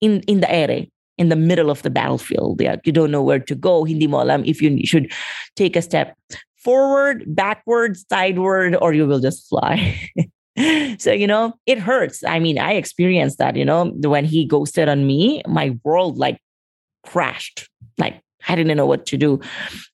in 0.00 0.20
in 0.26 0.40
the 0.40 0.50
air, 0.50 0.86
in 1.18 1.28
the 1.28 1.36
middle 1.36 1.70
of 1.70 1.82
the 1.82 1.90
battlefield. 1.90 2.60
Yeah, 2.60 2.76
you 2.84 2.92
don't 2.92 3.10
know 3.10 3.22
where 3.22 3.40
to 3.40 3.54
go. 3.54 3.84
Hindi 3.84 4.06
mo 4.06 4.22
alam 4.22 4.44
if 4.44 4.60
you 4.60 4.84
should 4.86 5.12
take 5.54 5.76
a 5.76 5.82
step 5.82 6.16
forward, 6.56 7.24
backward, 7.26 7.96
sideward, 7.96 8.76
or 8.76 8.92
you 8.92 9.06
will 9.06 9.20
just 9.20 9.48
fly. 9.48 10.10
so 10.98 11.12
you 11.12 11.26
know 11.26 11.54
it 11.66 11.78
hurts. 11.78 12.24
I 12.24 12.38
mean 12.38 12.58
i 12.58 12.72
experienced 12.72 13.38
that 13.38 13.56
you 13.56 13.64
know 13.64 13.86
when 14.02 14.24
he 14.24 14.44
ghosted 14.44 14.88
on 14.88 15.06
me 15.06 15.42
my 15.46 15.78
world 15.84 16.18
like 16.18 16.38
crashed. 17.04 17.68
Like 17.98 18.20
i 18.48 18.54
didn't 18.54 18.76
know 18.76 18.86
what 18.86 19.06
to 19.06 19.16
do. 19.16 19.40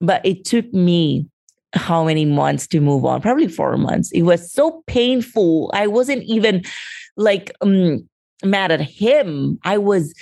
But 0.01 0.25
it 0.25 0.45
took 0.45 0.73
me 0.73 1.27
how 1.75 2.05
many 2.05 2.25
months 2.25 2.67
to 2.69 2.81
move 2.81 3.05
on? 3.05 3.21
Probably 3.21 3.49
four 3.49 3.77
months. 3.77 4.11
It 4.13 4.23
was 4.23 4.53
so 4.53 4.83
painful. 4.87 5.71
I 5.75 5.87
wasn't 5.87 6.23
even 6.25 6.65
like 7.17 7.53
um, 7.61 8.09
mad 8.45 8.73
at 8.73 8.81
him. 8.81 9.59
I 9.65 9.79
was 9.79 10.15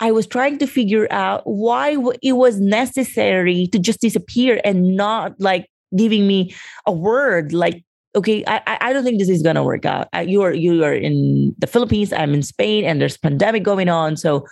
I 0.00 0.10
was 0.10 0.26
trying 0.26 0.58
to 0.58 0.66
figure 0.66 1.06
out 1.12 1.42
why 1.44 1.96
it 2.22 2.32
was 2.32 2.60
necessary 2.60 3.68
to 3.68 3.78
just 3.78 4.00
disappear 4.00 4.60
and 4.64 4.96
not 4.96 5.34
like 5.38 5.68
giving 5.96 6.26
me 6.26 6.52
a 6.86 6.92
word 6.92 7.52
like 7.52 7.84
okay, 8.14 8.44
I 8.46 8.78
I 8.80 8.92
don't 8.92 9.04
think 9.04 9.18
this 9.18 9.28
is 9.28 9.42
gonna 9.42 9.64
work 9.64 9.84
out. 9.84 10.08
You 10.28 10.42
are 10.42 10.52
you 10.52 10.84
are 10.84 10.94
in 10.94 11.54
the 11.58 11.66
Philippines, 11.66 12.12
I'm 12.12 12.34
in 12.34 12.42
Spain, 12.42 12.84
and 12.84 13.00
there's 13.00 13.16
pandemic 13.16 13.62
going 13.62 13.88
on. 13.88 14.16
So 14.16 14.46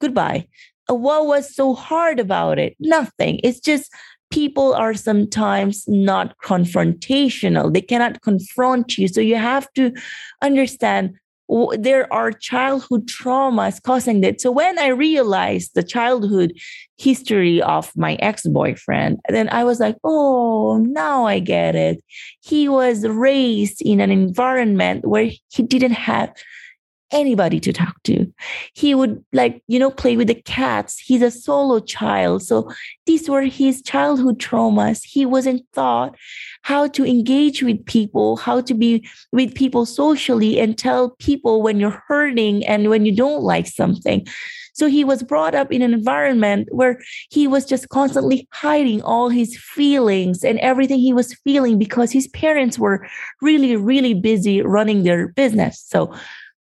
goodbye. 0.00 0.46
Uh, 0.90 0.94
what 0.94 1.26
was 1.26 1.54
so 1.54 1.74
hard 1.74 2.18
about 2.18 2.58
it? 2.58 2.76
Nothing. 2.80 3.40
It's 3.44 3.60
just 3.60 3.92
people 4.30 4.74
are 4.74 4.94
sometimes 4.94 5.84
not 5.86 6.36
confrontational. 6.38 7.72
They 7.72 7.82
cannot 7.82 8.22
confront 8.22 8.96
you. 8.98 9.06
So 9.06 9.20
you 9.20 9.36
have 9.36 9.70
to 9.74 9.92
understand 10.40 11.14
there 11.78 12.12
are 12.12 12.32
childhood 12.32 13.06
traumas 13.08 13.82
causing 13.82 14.20
that. 14.22 14.40
So 14.40 14.50
when 14.50 14.78
I 14.78 14.88
realized 14.88 15.72
the 15.74 15.82
childhood 15.82 16.52
history 16.98 17.60
of 17.62 17.92
my 17.96 18.14
ex-boyfriend, 18.16 19.18
then 19.28 19.48
I 19.50 19.64
was 19.64 19.80
like, 19.80 19.96
oh, 20.04 20.78
now 20.78 21.26
I 21.26 21.40
get 21.40 21.74
it. 21.74 22.02
He 22.40 22.68
was 22.68 23.06
raised 23.06 23.82
in 23.82 24.00
an 24.00 24.10
environment 24.10 25.06
where 25.06 25.30
he 25.50 25.62
didn't 25.62 25.92
have 25.92 26.32
anybody 27.12 27.60
to 27.60 27.72
talk 27.72 28.02
to. 28.04 28.32
He 28.74 28.94
would 28.94 29.24
like, 29.32 29.62
you 29.68 29.78
know, 29.78 29.90
play 29.90 30.16
with 30.16 30.28
the 30.28 30.34
cats. 30.34 30.98
He's 30.98 31.22
a 31.22 31.30
solo 31.30 31.80
child. 31.80 32.42
So 32.42 32.70
these 33.06 33.28
were 33.28 33.42
his 33.42 33.82
childhood 33.82 34.38
traumas. 34.38 35.02
He 35.04 35.26
wasn't 35.26 35.62
taught 35.74 36.16
how 36.62 36.88
to 36.88 37.06
engage 37.06 37.62
with 37.62 37.84
people, 37.86 38.36
how 38.36 38.60
to 38.62 38.74
be 38.74 39.06
with 39.32 39.54
people 39.54 39.86
socially 39.86 40.58
and 40.58 40.76
tell 40.76 41.10
people 41.18 41.62
when 41.62 41.78
you're 41.78 42.02
hurting 42.08 42.66
and 42.66 42.88
when 42.88 43.04
you 43.06 43.14
don't 43.14 43.42
like 43.42 43.66
something. 43.66 44.26
So 44.74 44.86
he 44.86 45.04
was 45.04 45.22
brought 45.22 45.54
up 45.54 45.70
in 45.70 45.82
an 45.82 45.92
environment 45.92 46.68
where 46.70 46.98
he 47.30 47.46
was 47.46 47.66
just 47.66 47.90
constantly 47.90 48.48
hiding 48.52 49.02
all 49.02 49.28
his 49.28 49.56
feelings 49.58 50.42
and 50.42 50.58
everything 50.60 50.98
he 50.98 51.12
was 51.12 51.34
feeling 51.44 51.78
because 51.78 52.10
his 52.10 52.28
parents 52.28 52.78
were 52.78 53.06
really, 53.42 53.76
really 53.76 54.14
busy 54.14 54.62
running 54.62 55.02
their 55.02 55.28
business. 55.28 55.84
So 55.86 56.14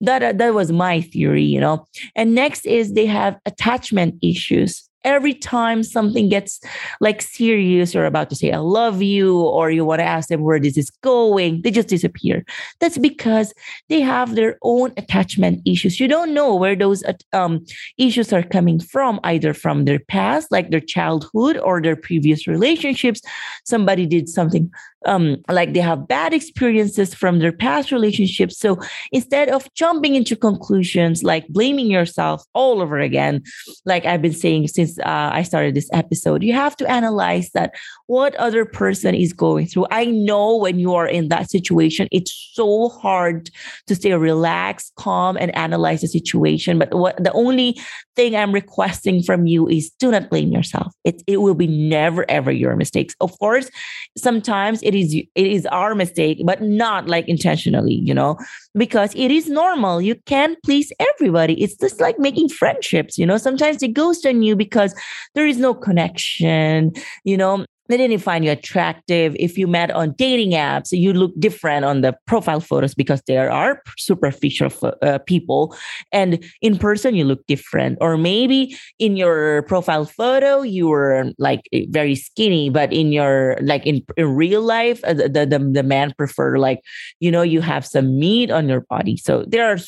that 0.03 0.39
that 0.39 0.55
was 0.55 0.73
my 0.73 1.01
theory 1.01 1.43
you 1.53 1.61
know? 1.61 1.87
And 2.17 2.35
next 2.35 2.67
is 2.67 2.93
they 2.93 3.07
have 3.07 3.39
attachment 3.47 4.17
issues. 4.23 4.89
Every 5.05 5.35
time 5.35 5.83
something 5.83 6.29
gets 6.29 6.61
like 7.01 7.23
serious 7.23 7.97
or 7.97 8.05
about 8.05 8.31
to 8.31 8.37
say 8.37 8.53
i 8.53 8.59
love 8.59 9.03
you 9.03 9.41
or 9.41 9.69
you 9.69 9.85
want 9.85 9.99
to 9.99 10.05
ask 10.05 10.29
them 10.29 10.43
where 10.43 10.61
this 10.61 10.77
is 10.79 10.91
going 11.03 11.63
they 11.63 11.73
just 11.73 11.89
disappear. 11.89 12.45
That's 12.79 12.99
because 12.99 13.53
they 13.89 14.01
have 14.01 14.37
their 14.37 14.59
own 14.63 14.93
attachment 14.97 15.61
issues. 15.67 15.99
You 15.99 16.07
don't 16.07 16.33
know 16.35 16.55
where 16.55 16.77
those 16.77 17.03
um, 17.33 17.65
issues 17.99 18.33
are 18.33 18.45
coming 18.45 18.79
from 18.79 19.19
either 19.25 19.53
from 19.55 19.87
their 19.87 19.99
past 19.99 20.53
like 20.53 20.71
their 20.71 20.81
childhood 20.81 21.57
or 21.57 21.83
their 21.83 21.97
previous 21.97 22.47
relationships. 22.47 23.21
Somebody 23.65 24.07
did 24.07 24.29
something 24.29 24.71
um, 25.07 25.37
like 25.49 25.73
they 25.73 25.81
have 25.81 26.09
bad 26.09 26.33
experiences 26.33 27.15
from 27.15 27.39
their 27.39 27.53
past 27.53 27.93
relationships. 27.93 28.59
So 28.59 28.79
instead 29.11 29.49
of 29.49 29.73
jumping 29.75 30.15
into 30.15 30.37
conclusions 30.37 31.23
like 31.23 31.47
blaming 31.49 31.91
yourself 31.91 32.45
all 32.55 32.81
over 32.81 32.99
again, 32.99 33.43
like 33.85 34.05
I've 34.05 34.23
been 34.23 34.33
saying 34.33 34.69
since 34.69 34.99
uh, 35.01 35.31
I 35.33 35.43
started 35.43 35.75
this 35.75 35.91
episode, 35.93 36.43
you 36.43 36.53
have 36.53 36.77
to 36.77 36.91
analyze 36.91 37.51
that 37.51 37.75
what 38.07 38.35
other 38.37 38.65
person 38.65 39.15
is 39.15 39.33
going 39.33 39.67
through. 39.67 39.87
I 39.91 40.07
know 40.07 40.57
when 40.57 40.79
you 40.79 40.95
are 40.95 41.07
in 41.07 41.29
that 41.29 41.51
situation, 41.51 42.09
it's 42.13 42.33
so 42.53 42.89
hard 42.89 43.51
to 43.87 43.95
stay 43.95 44.13
relaxed, 44.13 44.93
calm, 44.97 45.37
and 45.37 45.55
analyze 45.57 46.03
the 46.03 46.09
situation. 46.09 46.79
But 46.79 46.95
what 46.95 47.23
the 47.23 47.33
only 47.33 47.81
thing 48.17 48.37
I'm 48.37 48.53
requesting 48.53 49.23
from 49.23 49.47
you 49.47 49.69
is 49.69 49.91
do 49.99 50.11
not 50.11 50.31
blame 50.31 50.53
yourself. 50.53 50.93
It, 51.05 51.23
it 51.27 51.39
will 51.39 51.55
be 51.55 51.67
never 51.67 52.25
ever 52.31 52.53
your 52.53 52.77
mistakes. 52.77 53.15
Of 53.21 53.39
course, 53.39 53.71
sometimes 54.17 54.83
it 54.83 54.92
is 54.95 55.15
it 55.15 55.29
is 55.35 55.67
our 55.67 55.95
mistake, 55.95 56.41
but 56.45 56.63
not 56.63 57.07
like 57.09 57.29
intentionally, 57.29 57.95
you 57.95 58.15
know. 58.15 58.37
because 58.75 59.15
it 59.15 59.31
is 59.31 59.49
normal. 59.49 60.01
You 60.01 60.15
can't 60.27 60.59
please 60.65 60.93
everybody. 60.99 61.63
It's 61.63 61.77
just 61.77 62.01
like 62.01 62.19
making 62.19 62.49
friendships, 62.49 63.19
you 63.19 63.27
know. 63.27 63.37
Sometimes 63.37 63.79
they 63.79 63.89
ghost 63.89 64.25
on 64.27 64.43
you 64.43 64.57
because 64.57 64.95
there 65.35 65.47
is 65.47 65.59
no 65.59 65.75
connection, 65.75 66.93
you 67.25 67.37
know 67.37 67.67
they 67.89 67.97
didn't 67.97 68.19
find 68.19 68.45
you 68.45 68.51
attractive. 68.51 69.37
If 69.39 69.59
you 69.59 69.67
met 69.67 69.91
on 69.91 70.13
dating 70.13 70.53
apps, 70.53 70.93
you 70.93 71.13
look 71.13 71.33
different 71.39 71.85
on 71.85 72.01
the 72.01 72.17
profile 72.27 72.61
photos 72.61 72.95
because 72.95 73.23
there 73.27 73.51
are 73.51 73.83
superficial 73.99 74.71
uh, 75.03 75.19
people, 75.27 75.77
and 76.13 76.43
in 76.61 76.79
person 76.79 77.15
you 77.15 77.25
look 77.25 77.47
different. 77.47 77.99
Or 78.01 78.17
maybe 78.17 78.77
in 78.99 79.17
your 79.17 79.63
profile 79.63 80.05
photo 80.05 80.63
you 80.63 80.89
were 80.89 81.33
like 81.39 81.69
very 81.89 82.15
skinny, 82.15 82.71
but 82.71 82.93
in 82.93 83.13
your 83.13 83.59
like 83.61 83.87
in, 83.87 84.03
in 84.17 84.35
real 84.35 84.63
life, 84.63 85.03
uh, 85.05 85.15
the, 85.15 85.29
the 85.29 85.71
the 85.73 85.83
man 85.83 86.15
prefer 86.17 86.59
like 86.59 86.81
you 87.21 87.31
know 87.31 87.43
you 87.43 87.61
have 87.61 87.87
some 87.87 88.19
meat 88.19 88.51
on 88.51 88.69
your 88.69 88.83
body. 88.83 89.17
So 89.17 89.45
there 89.47 89.69
are 89.69 89.79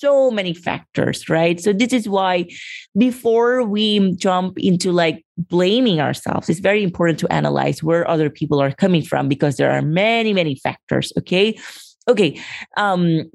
so 0.00 0.30
many 0.30 0.54
factors, 0.54 1.28
right? 1.28 1.60
So 1.60 1.72
this 1.72 1.92
is 1.92 2.08
why 2.08 2.46
before 2.96 3.62
we 3.62 4.14
jump 4.16 4.58
into 4.58 4.92
like 4.92 5.24
blaming 5.36 6.00
ourselves, 6.00 6.48
it's 6.48 6.60
very 6.60 6.82
important 6.82 7.18
to 7.20 7.32
analyze 7.32 7.82
where 7.82 8.08
other 8.08 8.30
people 8.30 8.60
are 8.60 8.72
coming 8.72 9.02
from 9.02 9.28
because 9.28 9.56
there 9.56 9.70
are 9.70 9.82
many, 9.82 10.32
many 10.32 10.56
factors. 10.56 11.12
Okay. 11.18 11.58
Okay. 12.08 12.40
Um, 12.76 13.30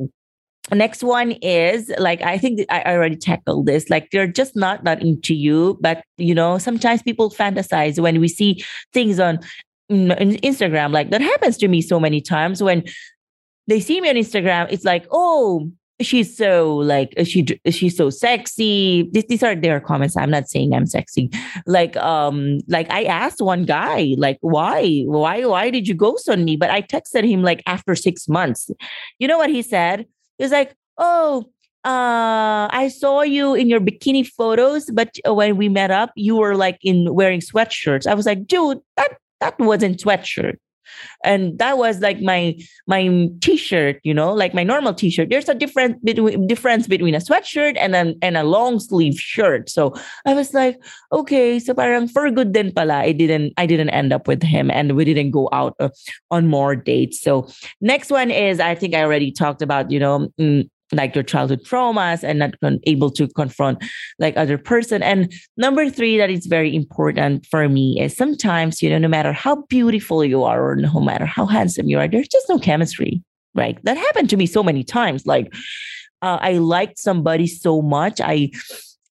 next 0.74 1.04
one 1.04 1.32
is 1.44 1.92
like 2.00 2.24
i 2.24 2.40
think 2.40 2.60
i 2.70 2.82
already 2.92 3.16
tackled 3.16 3.68
this 3.68 3.88
like 3.92 4.10
they're 4.10 4.26
just 4.26 4.56
not 4.56 4.84
not 4.84 5.00
into 5.00 5.36
you 5.36 5.78
but 5.80 6.04
you 6.18 6.34
know 6.34 6.58
sometimes 6.58 7.04
people 7.04 7.30
fantasize 7.30 8.00
when 8.00 8.20
we 8.20 8.28
see 8.28 8.64
things 8.92 9.20
on 9.20 9.40
instagram 9.92 10.92
like 10.92 11.12
that 11.12 11.22
happens 11.22 11.56
to 11.56 11.68
me 11.68 11.82
so 11.82 12.00
many 12.00 12.20
times 12.20 12.64
when 12.64 12.84
they 13.68 13.80
see 13.80 14.02
me 14.02 14.10
on 14.10 14.16
instagram 14.16 14.66
it's 14.72 14.84
like 14.84 15.06
oh 15.12 15.70
she's 16.02 16.36
so 16.36 16.76
like 16.78 17.14
she 17.24 17.46
she's 17.70 17.96
so 17.96 18.10
sexy? 18.10 19.10
These, 19.12 19.26
these 19.26 19.44
are 19.44 19.56
their 19.56 19.80
comments. 19.80 20.18
I'm 20.18 20.30
not 20.30 20.50
saying 20.50 20.74
i'm 20.74 20.86
sexy. 20.86 21.30
Like 21.66 21.96
um 21.98 22.60
like 22.68 22.90
i 22.92 23.04
asked 23.04 23.42
one 23.42 23.66
guy 23.66 24.16
like 24.18 24.38
why 24.42 25.04
why 25.06 25.46
why 25.46 25.70
did 25.70 25.88
you 25.88 25.94
ghost 25.94 26.30
on 26.30 26.44
me? 26.44 26.56
But 26.58 26.70
i 26.70 26.82
texted 26.82 27.28
him 27.28 27.44
like 27.44 27.64
after 27.66 27.96
six 27.96 28.28
months. 28.28 28.70
You 29.20 29.28
know 29.28 29.38
what 29.38 29.50
he 29.50 29.62
said? 29.62 30.06
He 30.38 30.44
was 30.44 30.52
like 30.52 30.76
oh 30.98 31.46
uh 31.84 32.68
i 32.72 32.88
saw 32.92 33.22
you 33.22 33.54
in 33.54 33.70
your 33.70 33.80
bikini 33.80 34.26
photos 34.26 34.90
but 34.92 35.16
when 35.28 35.56
we 35.56 35.70
met 35.70 35.92
up 35.92 36.10
you 36.16 36.36
were 36.36 36.56
like 36.56 36.80
in 36.82 37.14
wearing 37.14 37.40
sweatshirts. 37.40 38.08
I 38.08 38.14
was 38.14 38.26
like 38.26 38.48
dude 38.48 38.80
that 38.98 39.18
that 39.40 39.58
wasn't 39.60 40.00
sweatshirt 40.00 40.56
and 41.24 41.58
that 41.60 41.78
was 41.78 42.00
like 42.00 42.22
my 42.22 42.58
my 42.88 43.30
t-shirt 43.42 44.00
you 44.04 44.14
know 44.14 44.34
like 44.34 44.54
my 44.54 44.64
normal 44.64 44.94
t-shirt. 44.94 45.30
There's 45.30 45.50
a 45.50 45.56
different 45.56 46.04
between 46.04 46.48
difference 46.48 46.88
between 46.88 47.16
a 47.16 47.20
sweatshirt 47.20 47.78
and 47.80 47.96
a, 47.96 48.14
and 48.22 48.38
a 48.38 48.44
long 48.44 48.80
sleeve 48.80 49.20
shirt. 49.20 49.70
So 49.70 49.94
i 50.26 50.34
was 50.34 50.54
like 50.54 50.80
okay 51.12 51.60
so 51.60 51.74
parang 51.74 52.08
for 52.08 52.30
good 52.32 52.54
then 52.54 52.72
pala 52.72 53.02
i 53.02 53.12
didn't 53.12 53.54
i 53.58 53.66
didn't 53.66 53.90
end 53.90 54.14
up 54.14 54.28
with 54.28 54.44
him 54.44 54.70
and 54.72 54.96
we 54.96 55.06
didn't 55.06 55.32
go 55.32 55.50
out 55.52 55.76
uh, 55.80 55.90
on 56.32 56.48
more 56.48 56.76
dates. 56.76 57.22
So 57.22 57.48
next 57.82 58.12
one 58.12 58.32
is 58.32 58.60
i 58.60 58.76
think 58.76 58.94
i 58.94 59.02
already 59.02 59.32
talked 59.32 59.62
about 59.62 59.92
you 59.92 60.00
know 60.00 60.28
mm, 60.40 60.70
like 60.92 61.16
your 61.16 61.24
childhood 61.24 61.64
traumas 61.64 62.24
and 62.24 62.40
not 62.40 62.60
con- 62.60 62.80
able 62.84 63.10
to 63.12 63.28
confront 63.30 63.84
like 64.20 64.38
other 64.38 64.58
person. 64.58 65.02
And 65.02 65.34
number 65.58 65.90
three 65.90 66.18
that 66.18 66.30
is 66.30 66.46
very 66.46 66.76
important 66.76 67.46
for 67.48 67.68
me 67.68 68.00
is 68.00 68.16
sometimes 68.16 68.82
you 68.82 68.90
know 68.90 69.00
no 69.00 69.08
matter 69.08 69.34
how 69.34 69.64
beautiful 69.64 70.24
you 70.24 70.44
are 70.44 70.72
or 70.72 70.76
no 70.76 71.00
matter 71.00 71.26
how 71.26 71.46
handsome 71.46 71.88
you 71.88 71.98
are 72.00 72.08
there's 72.08 72.28
just 72.28 72.50
no 72.50 72.60
chemistry 72.60 73.24
right? 73.56 73.80
That 73.84 73.98
happened 73.98 74.30
to 74.32 74.38
me 74.38 74.46
so 74.46 74.62
many 74.62 74.84
times. 74.84 75.26
Like 75.26 75.54
uh, 76.22 76.38
i 76.42 76.54
liked 76.54 77.00
somebody 77.00 77.48
so 77.48 77.82
much. 77.82 78.22
I 78.22 78.52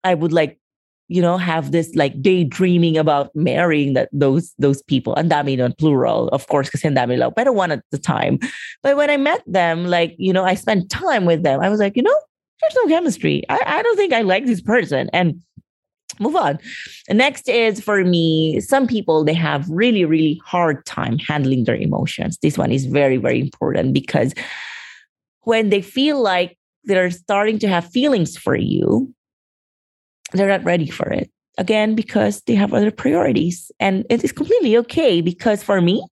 i 0.04 0.14
would 0.14 0.33
like 0.33 0.59
you 1.08 1.20
know, 1.20 1.37
have 1.37 1.73
this 1.73 1.94
like 1.94 2.20
daydreaming 2.23 2.96
about 2.96 3.30
marrying 3.34 3.92
that 3.92 4.08
those 4.12 4.54
those 4.58 4.82
people. 4.82 5.14
And 5.14 5.30
dami 5.30 5.62
on 5.62 5.75
plural, 5.78 6.28
of 6.28 6.46
course, 6.49 6.68
because 6.68 6.82
dami 6.82 7.18
lang. 7.18 7.32
Pero 7.37 7.52
one 7.52 7.73
at 7.73 7.82
the 7.90 7.99
time. 7.99 8.38
But 8.82 8.96
when 8.96 9.11
I 9.11 9.16
met 9.16 9.42
them, 9.46 9.87
like, 9.87 10.14
you 10.18 10.32
know, 10.32 10.44
I 10.44 10.54
spent 10.54 10.90
time 10.90 11.25
with 11.25 11.42
them. 11.42 11.60
I 11.60 11.69
was 11.69 11.80
like, 11.80 11.97
you 11.97 12.02
know, 12.02 12.19
there's 12.60 12.75
no 12.76 12.88
chemistry. 12.88 13.43
I, 13.49 13.60
I 13.64 13.82
don't 13.82 13.97
think 13.97 14.12
I 14.12 14.23
like 14.23 14.47
this 14.47 14.62
person. 14.62 15.10
And 15.12 15.43
move 16.21 16.36
on. 16.36 16.58
Next 17.10 17.49
is 17.49 17.80
for 17.80 18.04
me, 18.04 18.60
some 18.60 18.86
people 18.86 19.25
they 19.25 19.34
have 19.34 19.69
really, 19.69 20.04
really 20.04 20.40
hard 20.45 20.84
time 20.86 21.19
handling 21.19 21.64
their 21.64 21.76
emotions. 21.76 22.38
This 22.38 22.56
one 22.56 22.73
is 22.73 22.86
very, 22.86 23.17
very 23.17 23.40
important 23.40 23.93
because 23.93 24.34
when 25.43 25.71
they 25.71 25.82
feel 25.82 26.23
like 26.23 26.56
they're 26.84 27.10
starting 27.10 27.58
to 27.60 27.69
have 27.69 27.90
feelings 27.90 28.36
for 28.36 28.56
you, 28.56 29.12
they're 30.34 30.49
not 30.49 30.64
ready 30.64 30.90
for 30.90 31.10
it. 31.10 31.30
Again, 31.56 31.94
because 31.94 32.42
they 32.42 32.56
have 32.56 32.75
other 32.75 32.90
priorities. 32.90 33.70
And 33.78 34.04
it 34.10 34.25
is 34.25 34.32
completely 34.32 34.76
okay 34.78 35.20
because 35.20 35.62
for 35.62 35.80
me, 35.80 36.04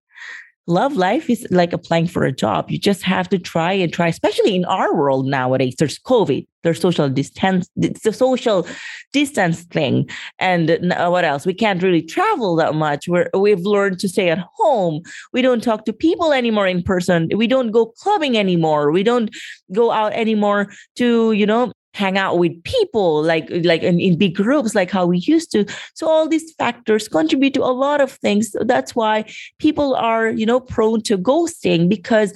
love 0.68 0.94
life 0.94 1.28
is 1.28 1.46
like 1.50 1.72
applying 1.72 2.06
for 2.06 2.24
a 2.24 2.32
job. 2.32 2.70
You 2.70 2.78
just 2.78 3.02
have 3.02 3.28
to 3.30 3.38
try 3.38 3.72
and 3.72 3.92
try, 3.92 4.06
especially 4.06 4.54
in 4.54 4.64
our 4.66 4.94
world 4.94 5.26
nowadays. 5.26 5.74
There's 5.76 5.98
COVID, 5.98 6.46
there's 6.62 6.80
social 6.80 7.08
distance, 7.08 7.68
the 7.74 8.12
social 8.12 8.66
distance 9.12 9.62
thing. 9.64 10.08
And 10.38 10.92
uh, 10.92 11.08
what 11.08 11.24
else? 11.24 11.44
We 11.44 11.54
can't 11.54 11.82
really 11.82 12.02
travel 12.02 12.54
that 12.56 12.74
much. 12.74 13.08
We're, 13.08 13.28
we've 13.36 13.60
learned 13.60 13.98
to 14.00 14.08
stay 14.08 14.30
at 14.30 14.46
home. 14.56 15.02
We 15.32 15.42
don't 15.42 15.62
talk 15.62 15.84
to 15.86 15.92
people 15.92 16.32
anymore 16.32 16.68
in 16.68 16.82
person. 16.82 17.28
We 17.34 17.48
don't 17.48 17.72
go 17.72 17.86
clubbing 17.86 18.38
anymore. 18.38 18.92
We 18.92 19.02
don't 19.02 19.30
go 19.72 19.90
out 19.90 20.12
anymore 20.12 20.68
to, 20.96 21.32
you 21.32 21.46
know, 21.46 21.72
hang 21.94 22.16
out 22.16 22.38
with 22.38 22.62
people 22.64 23.22
like 23.22 23.48
like 23.64 23.82
in, 23.82 24.00
in, 24.00 24.16
big 24.16 24.34
groups 24.34 24.74
like 24.74 24.90
how 24.90 25.06
we 25.06 25.18
used 25.18 25.50
to. 25.52 25.66
So 25.94 26.08
all 26.08 26.28
these 26.28 26.52
factors 26.54 27.08
contribute 27.08 27.54
to 27.54 27.62
a 27.62 27.72
lot 27.72 28.00
of 28.00 28.12
things. 28.12 28.54
That's 28.60 28.94
why 28.94 29.24
people 29.58 29.94
are 29.94 30.30
you 30.30 30.46
know 30.46 30.60
prone 30.60 31.02
to 31.02 31.18
ghosting 31.18 31.88
because 31.88 32.32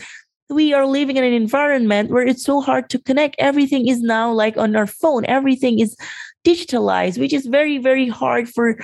we 0.48 0.72
are 0.72 0.86
living 0.86 1.16
in 1.16 1.24
an 1.24 1.32
environment 1.32 2.10
where 2.10 2.26
it's 2.26 2.44
so 2.44 2.60
hard 2.60 2.88
to 2.90 2.98
connect. 2.98 3.34
Everything 3.38 3.88
is 3.88 4.00
now 4.00 4.30
like 4.30 4.56
on 4.56 4.76
our 4.76 4.86
phone. 4.86 5.24
Everything 5.26 5.78
is 5.80 5.96
digitalized 6.46 7.18
which 7.18 7.32
is 7.32 7.46
very 7.46 7.76
very 7.76 8.08
hard 8.08 8.48
for 8.48 8.78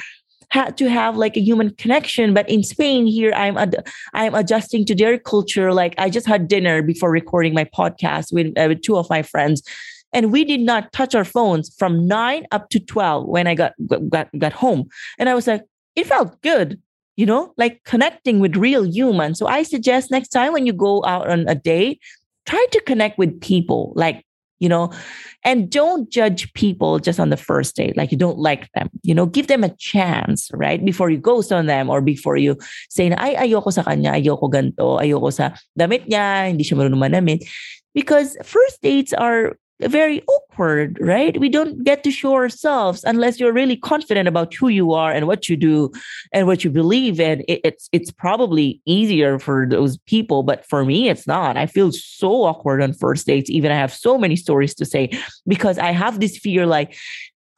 had 0.48 0.76
to 0.76 0.90
have 0.90 1.16
like 1.16 1.36
a 1.36 1.40
human 1.40 1.70
connection. 1.76 2.34
But 2.34 2.48
in 2.48 2.62
spain 2.62 3.06
here 3.06 3.32
i'm 3.34 3.56
ad- 3.56 3.86
i'm 4.14 4.34
adjusting 4.34 4.84
to 4.86 4.94
their 4.94 5.18
culture. 5.18 5.72
Like 5.72 5.94
i 5.98 6.08
just 6.10 6.26
had 6.26 6.48
dinner 6.48 6.82
before 6.82 7.10
recording 7.10 7.54
my 7.54 7.64
podcast 7.64 8.32
with, 8.32 8.48
uh, 8.58 8.66
with 8.68 8.82
two 8.82 8.96
of 8.96 9.08
my 9.10 9.22
friends 9.22 9.62
and 10.12 10.32
we 10.32 10.44
did 10.44 10.60
not 10.60 10.92
touch 10.92 11.14
our 11.14 11.24
phones 11.24 11.74
from 11.76 12.06
9 12.06 12.46
up 12.50 12.68
to 12.70 12.80
12 12.80 13.26
when 13.26 13.46
i 13.46 13.54
got 13.54 13.72
got 14.08 14.28
got 14.38 14.52
home. 14.52 14.88
And 15.18 15.28
i 15.28 15.34
was 15.34 15.46
like 15.46 15.64
it 15.96 16.06
felt 16.06 16.40
good 16.42 16.80
you 17.16 17.26
know 17.26 17.52
like 17.56 17.84
connecting 17.84 18.40
with 18.40 18.56
real 18.56 18.86
humans. 18.86 19.38
So 19.38 19.46
i 19.46 19.62
suggest 19.62 20.10
next 20.10 20.28
time 20.28 20.52
when 20.52 20.66
you 20.66 20.72
go 20.72 21.04
out 21.04 21.28
on 21.28 21.48
a 21.48 21.54
date 21.54 22.00
try 22.46 22.66
to 22.72 22.80
connect 22.82 23.18
with 23.18 23.40
people 23.40 23.92
like 23.94 24.24
you 24.58 24.68
know 24.68 24.90
and 25.44 25.70
don't 25.70 26.08
judge 26.10 26.52
people 26.54 26.98
just 26.98 27.18
on 27.18 27.30
the 27.30 27.36
first 27.36 27.74
date 27.74 27.96
like 27.96 28.12
you 28.12 28.18
don't 28.18 28.38
like 28.38 28.70
them 28.72 28.88
you 29.02 29.14
know 29.14 29.26
give 29.26 29.46
them 29.46 29.64
a 29.64 29.74
chance 29.76 30.50
right? 30.54 30.84
Before 30.84 31.10
you 31.10 31.18
ghost 31.18 31.52
on 31.52 31.66
them 31.66 31.90
or 31.90 32.00
before 32.00 32.36
you 32.36 32.56
say 32.88 33.08
na 33.10 33.16
ay 33.18 33.50
ayoko 33.50 33.72
sa 33.72 33.82
kanya 33.82 34.14
ayoko 34.14 34.46
ganto 34.50 35.02
ayoko 35.02 35.32
sa 35.34 35.50
damit 35.74 36.06
niya 36.06 36.48
hindi 36.50 36.62
siya 36.62 36.78
marunong 36.78 37.02
manamit. 37.02 37.42
Because 37.92 38.38
first 38.40 38.80
dates 38.80 39.12
are 39.12 39.58
very 39.88 40.22
awkward, 40.26 40.98
right? 41.00 41.38
We 41.38 41.48
don't 41.48 41.84
get 41.84 42.04
to 42.04 42.10
show 42.10 42.34
ourselves 42.34 43.04
unless 43.04 43.38
you're 43.38 43.52
really 43.52 43.76
confident 43.76 44.28
about 44.28 44.54
who 44.54 44.68
you 44.68 44.92
are 44.92 45.12
and 45.12 45.26
what 45.26 45.48
you 45.48 45.56
do 45.56 45.90
and 46.32 46.46
what 46.46 46.64
you 46.64 46.70
believe 46.70 47.20
in. 47.20 47.42
It, 47.48 47.60
it's 47.64 47.88
it's 47.92 48.10
probably 48.10 48.80
easier 48.86 49.38
for 49.38 49.66
those 49.68 49.98
people, 49.98 50.42
but 50.42 50.66
for 50.66 50.84
me, 50.84 51.08
it's 51.08 51.26
not. 51.26 51.56
I 51.56 51.66
feel 51.66 51.92
so 51.92 52.44
awkward 52.44 52.82
on 52.82 52.92
first 52.92 53.26
dates. 53.26 53.50
Even 53.50 53.72
I 53.72 53.76
have 53.76 53.92
so 53.92 54.18
many 54.18 54.36
stories 54.36 54.74
to 54.76 54.84
say 54.84 55.10
because 55.46 55.78
I 55.78 55.92
have 55.92 56.20
this 56.20 56.38
fear, 56.38 56.66
like 56.66 56.94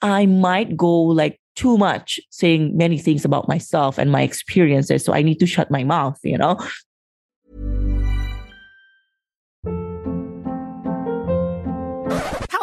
I 0.02 0.26
might 0.26 0.76
go 0.76 1.02
like 1.02 1.40
too 1.56 1.78
much 1.78 2.20
saying 2.30 2.76
many 2.76 2.98
things 2.98 3.24
about 3.24 3.48
myself 3.48 3.98
and 3.98 4.10
my 4.10 4.22
experiences. 4.22 5.04
So 5.04 5.12
I 5.12 5.22
need 5.22 5.38
to 5.40 5.46
shut 5.46 5.70
my 5.70 5.84
mouth, 5.84 6.18
you 6.22 6.37
know? 6.37 6.58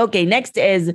Okay, 0.00 0.24
next 0.24 0.56
is 0.56 0.92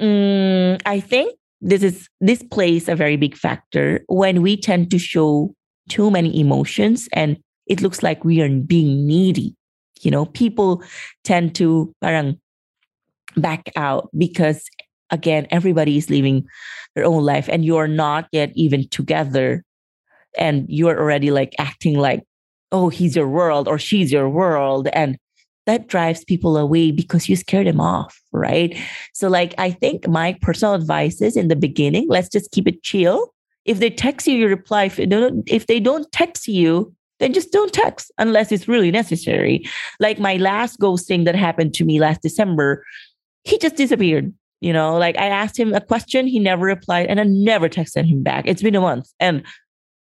um, 0.00 0.78
I 0.84 0.98
think 0.98 1.38
this 1.60 1.82
is 1.84 2.08
this 2.20 2.42
plays 2.42 2.88
a 2.88 2.96
very 2.96 3.16
big 3.16 3.36
factor 3.36 4.02
when 4.08 4.42
we 4.42 4.56
tend 4.56 4.90
to 4.90 4.98
show 4.98 5.54
too 5.88 6.10
many 6.10 6.38
emotions 6.40 7.08
and 7.12 7.38
it 7.66 7.80
looks 7.80 8.02
like 8.02 8.24
we 8.24 8.42
are 8.42 8.48
being 8.48 9.06
needy. 9.06 9.54
You 10.00 10.10
know, 10.10 10.26
people 10.26 10.82
tend 11.22 11.54
to 11.56 11.94
parang 12.02 12.40
back 13.36 13.70
out 13.76 14.10
because 14.18 14.68
again, 15.10 15.46
everybody 15.50 15.96
is 15.96 16.10
living 16.10 16.44
their 16.96 17.04
own 17.04 17.22
life 17.22 17.48
and 17.48 17.64
you're 17.64 17.88
not 17.88 18.26
yet 18.32 18.50
even 18.56 18.88
together 18.88 19.62
and 20.36 20.66
you're 20.68 20.98
already 20.98 21.30
like 21.30 21.54
acting 21.58 21.96
like, 21.96 22.24
oh, 22.72 22.88
he's 22.88 23.14
your 23.14 23.28
world 23.28 23.68
or 23.68 23.78
she's 23.78 24.10
your 24.10 24.28
world. 24.28 24.88
And 24.92 25.16
that 25.66 25.88
drives 25.88 26.24
people 26.24 26.56
away 26.56 26.90
because 26.90 27.28
you 27.28 27.36
scare 27.36 27.64
them 27.64 27.80
off, 27.80 28.20
right? 28.32 28.76
So, 29.14 29.28
like, 29.28 29.54
I 29.58 29.70
think 29.70 30.06
my 30.08 30.36
personal 30.42 30.74
advice 30.74 31.22
is 31.22 31.36
in 31.36 31.48
the 31.48 31.56
beginning, 31.56 32.06
let's 32.08 32.28
just 32.28 32.50
keep 32.50 32.68
it 32.68 32.82
chill. 32.82 33.32
If 33.64 33.78
they 33.78 33.90
text 33.90 34.26
you, 34.26 34.36
you 34.36 34.48
reply. 34.48 34.84
If 34.84 34.96
they 34.96 35.06
don't, 35.06 35.42
if 35.50 35.66
they 35.66 35.80
don't 35.80 36.10
text 36.12 36.48
you, 36.48 36.94
then 37.20 37.32
just 37.32 37.52
don't 37.52 37.72
text 37.72 38.12
unless 38.18 38.52
it's 38.52 38.68
really 38.68 38.90
necessary. 38.90 39.64
Like 40.00 40.18
my 40.18 40.36
last 40.36 40.78
ghosting 40.78 41.24
that 41.24 41.34
happened 41.34 41.72
to 41.74 41.84
me 41.84 41.98
last 41.98 42.20
December, 42.20 42.84
he 43.44 43.58
just 43.58 43.76
disappeared. 43.76 44.34
You 44.60 44.72
know, 44.72 44.96
like 44.96 45.18
I 45.18 45.26
asked 45.26 45.58
him 45.58 45.74
a 45.74 45.80
question, 45.80 46.26
he 46.26 46.38
never 46.38 46.64
replied, 46.64 47.06
and 47.06 47.20
I 47.20 47.24
never 47.24 47.68
texted 47.68 48.06
him 48.06 48.22
back. 48.22 48.44
It's 48.46 48.62
been 48.62 48.74
a 48.74 48.80
month, 48.80 49.10
and 49.20 49.42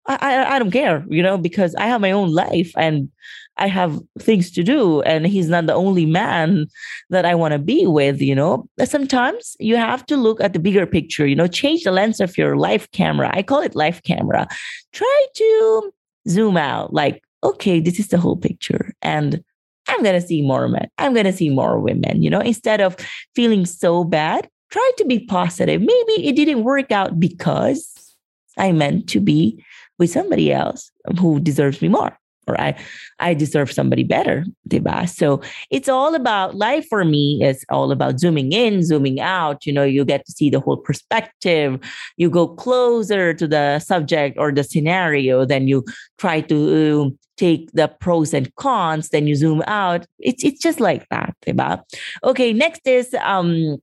I, 0.07 0.17
I, 0.21 0.57
I 0.57 0.59
don't 0.59 0.71
care, 0.71 1.05
you 1.09 1.23
know, 1.23 1.37
because 1.37 1.75
I 1.75 1.87
have 1.87 2.01
my 2.01 2.11
own 2.11 2.33
life 2.33 2.73
and 2.77 3.11
I 3.59 3.69
have 3.69 3.99
things 4.19 4.51
to 4.53 4.63
do, 4.63 5.01
and 5.03 5.27
he's 5.27 5.49
not 5.49 5.67
the 5.67 5.75
only 5.75 6.05
man 6.05 6.67
that 7.11 7.25
I 7.25 7.35
want 7.35 7.53
to 7.53 7.59
be 7.59 7.87
with, 7.87 8.21
you 8.21 8.35
know. 8.35 8.69
Sometimes 8.85 9.57
you 9.59 9.77
have 9.77 10.05
to 10.07 10.17
look 10.17 10.41
at 10.41 10.53
the 10.53 10.59
bigger 10.59 10.87
picture, 10.87 11.27
you 11.27 11.35
know, 11.35 11.47
change 11.47 11.85
the 11.85 11.91
lens 11.91 12.21
of 12.21 12.37
your 12.37 12.57
life 12.57 12.91
camera. 12.93 13.31
I 13.33 13.43
call 13.43 13.63
it 13.63 13.75
life 13.75 14.03
camera. 14.03 14.47
Try 14.93 15.27
to 15.35 15.93
zoom 16.29 16.57
out, 16.57 16.93
like, 16.93 17.23
okay, 17.43 17.81
this 17.81 17.99
is 17.99 18.09
the 18.09 18.19
whole 18.19 18.37
picture. 18.37 18.93
And 19.01 19.43
I'm 19.89 20.03
going 20.03 20.21
to 20.21 20.27
see 20.27 20.43
more 20.43 20.69
men. 20.69 20.89
I'm 20.99 21.15
going 21.15 21.27
to 21.27 21.33
see 21.33 21.49
more 21.49 21.79
women, 21.79 22.23
you 22.23 22.29
know, 22.29 22.41
instead 22.41 22.81
of 22.81 22.97
feeling 23.35 23.65
so 23.65 24.05
bad, 24.05 24.49
try 24.71 24.91
to 24.99 25.05
be 25.05 25.21
positive. 25.21 25.81
Maybe 25.81 26.27
it 26.27 26.37
didn't 26.37 26.65
work 26.65 26.93
out 26.93 27.19
because 27.19 28.17
I 28.59 28.73
meant 28.73 29.09
to 29.11 29.21
be 29.21 29.65
with 29.99 30.11
somebody 30.11 30.53
else 30.53 30.91
who 31.19 31.41
deserves 31.41 31.81
me 31.81 31.89
more 31.89 32.19
or 32.47 32.61
I, 32.61 32.77
I 33.19 33.35
deserve 33.35 33.73
somebody 33.73 34.05
better, 34.05 34.45
diba? 34.69 35.09
So 35.09 35.41
it's 35.71 35.89
all 35.89 36.15
about 36.15 36.55
life 36.55 36.87
for 36.89 37.05
me 37.05 37.43
is 37.43 37.65
all 37.69 37.91
about 37.91 38.21
zooming 38.21 38.53
in, 38.53 38.85
zooming 38.85 39.21
out. 39.21 39.67
You 39.67 39.73
know, 39.73 39.85
you 39.85 40.05
get 40.05 40.25
to 40.27 40.33
see 40.33 40.51
the 40.51 40.61
whole 40.61 40.77
perspective. 40.77 41.81
You 42.17 42.31
go 42.31 42.49
closer 42.49 43.35
to 43.35 43.47
the 43.47 43.79
subject 43.81 44.39
or 44.39 44.53
the 44.53 44.65
scenario, 44.65 45.45
then 45.45 45.69
you 45.69 45.85
try 46.19 46.41
to 46.43 47.17
take 47.37 47.71
the 47.73 47.89
pros 47.89 48.33
and 48.33 48.55
cons, 48.57 49.11
then 49.11 49.27
you 49.27 49.35
zoom 49.35 49.63
out. 49.67 50.07
It's 50.19 50.43
it's 50.43 50.61
just 50.61 50.81
like 50.81 51.07
that, 51.11 51.35
diba? 51.47 51.83
Okay, 52.25 52.53
next 52.53 52.87
is 52.87 53.15
um 53.23 53.79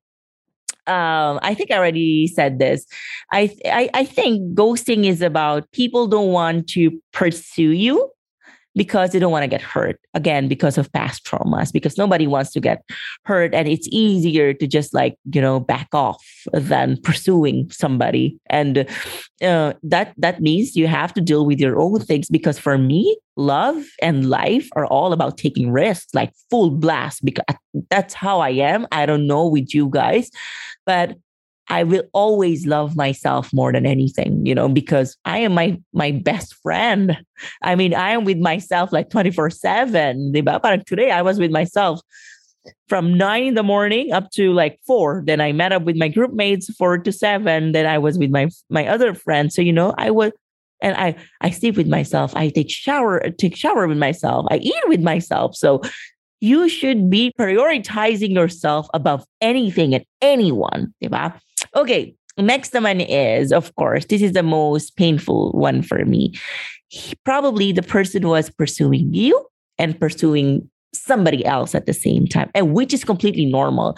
um, 0.86 1.40
I 1.42 1.54
think 1.54 1.72
I 1.72 1.78
already 1.78 2.28
said 2.28 2.60
this. 2.60 2.86
I, 3.32 3.56
I 3.66 3.90
I 3.94 4.04
think 4.04 4.54
ghosting 4.54 5.06
is 5.06 5.22
about 5.22 5.72
people 5.72 6.08
don't 6.08 6.32
want 6.32 6.68
to 6.70 6.92
pursue 7.14 7.72
you 7.72 8.10
because 8.76 9.12
they 9.12 9.20
don't 9.20 9.32
want 9.32 9.44
to 9.44 9.48
get 9.48 9.62
hurt 9.62 10.00
again 10.14 10.48
because 10.48 10.78
of 10.78 10.92
past 10.94 11.26
traumas 11.26 11.72
because 11.72 11.98
nobody 11.98 12.28
wants 12.28 12.52
to 12.52 12.60
get 12.60 12.84
hurt 13.26 13.54
and 13.54 13.68
it's 13.68 13.88
easier 13.92 14.54
to 14.54 14.68
just 14.68 14.94
like 14.94 15.18
you 15.34 15.42
know 15.42 15.60
back 15.60 15.88
off 15.94 16.24
than 16.54 16.98
pursuing 17.02 17.70
somebody. 17.72 18.38
And 18.48 18.88
uh, 19.42 19.74
that 19.84 20.14
that 20.18 20.42
means 20.42 20.76
you 20.76 20.88
have 20.88 21.14
to 21.14 21.22
deal 21.22 21.46
with 21.46 21.60
your 21.60 21.80
own 21.80 22.00
things 22.00 22.30
because 22.30 22.58
for 22.58 22.78
me 22.78 23.18
love 23.36 23.84
and 24.02 24.30
life 24.30 24.70
are 24.76 24.86
all 24.88 25.12
about 25.12 25.38
taking 25.38 25.72
risks 25.72 26.14
like 26.14 26.32
full 26.52 26.70
blast 26.70 27.26
because 27.26 27.44
that's 27.90 28.14
how 28.14 28.40
i 28.40 28.50
am. 28.50 28.86
I 28.92 29.08
don't 29.08 29.26
know 29.26 29.48
with 29.48 29.74
you 29.74 29.90
guys 29.90 30.30
but 30.86 31.16
I 31.74 31.82
will 31.82 32.04
always 32.14 32.68
love 32.68 32.96
myself 32.96 33.52
more 33.52 33.74
than 33.74 33.88
anything, 33.88 34.46
you 34.46 34.54
know, 34.54 34.70
because 34.70 35.18
I 35.26 35.40
am 35.40 35.56
my 35.56 35.82
my 35.92 36.12
best 36.12 36.54
friend. 36.62 37.18
I 37.64 37.74
mean, 37.74 37.96
I 37.96 38.12
am 38.12 38.26
with 38.26 38.38
myself 38.38 38.94
like 38.94 39.10
24-7. 39.10 40.46
But 40.46 40.86
today 40.86 41.10
I 41.10 41.24
was 41.24 41.40
with 41.40 41.50
myself 41.50 42.00
from 42.88 43.18
nine 43.18 43.46
in 43.46 43.56
the 43.56 43.64
morning 43.64 44.14
up 44.14 44.30
to 44.34 44.54
like 44.54 44.80
four. 44.86 45.24
Then 45.26 45.42
I 45.42 45.52
met 45.52 45.72
up 45.72 45.82
with 45.82 45.96
my 45.96 46.10
group 46.10 46.34
mates 46.34 46.72
four 46.76 47.00
to 47.00 47.12
seven. 47.12 47.72
Then 47.72 47.88
I 47.88 47.98
was 47.98 48.20
with 48.20 48.30
my 48.30 48.50
my 48.70 48.86
other 48.86 49.16
friends. 49.16 49.56
So, 49.56 49.64
you 49.64 49.74
know, 49.74 49.96
I 49.98 50.12
was 50.12 50.32
and 50.80 50.96
I 50.96 51.16
I 51.42 51.50
sleep 51.50 51.76
with 51.76 51.88
myself. 51.88 52.36
I 52.36 52.50
take 52.50 52.70
shower, 52.70 53.32
take 53.40 53.56
shower 53.56 53.88
with 53.88 53.98
myself. 53.98 54.46
I 54.52 54.58
eat 54.58 54.88
with 54.88 55.02
myself. 55.02 55.56
So 55.56 55.82
you 56.44 56.68
should 56.68 57.10
be 57.10 57.32
prioritizing 57.40 58.34
yourself 58.34 58.90
above 58.94 59.26
anything 59.40 59.96
and 59.96 60.04
anyone. 60.22 60.94
Okay, 61.74 62.14
next 62.38 62.74
one 62.74 63.00
is, 63.00 63.54
of 63.54 63.74
course, 63.76 64.04
this 64.08 64.22
is 64.22 64.34
the 64.34 64.44
most 64.44 64.98
painful 64.98 65.54
one 65.54 65.82
for 65.82 66.04
me. 66.04 66.34
He, 66.90 67.16
probably 67.24 67.72
the 67.72 67.82
person 67.82 68.28
was 68.28 68.50
pursuing 68.50 69.14
you 69.14 69.42
and 69.78 69.98
pursuing 69.98 70.70
somebody 70.94 71.46
else 71.46 71.74
at 71.74 71.86
the 71.86 71.94
same 71.94 72.28
time, 72.28 72.52
and 72.54 72.74
which 72.74 72.94
is 72.94 73.06
completely 73.06 73.46
normal. 73.46 73.98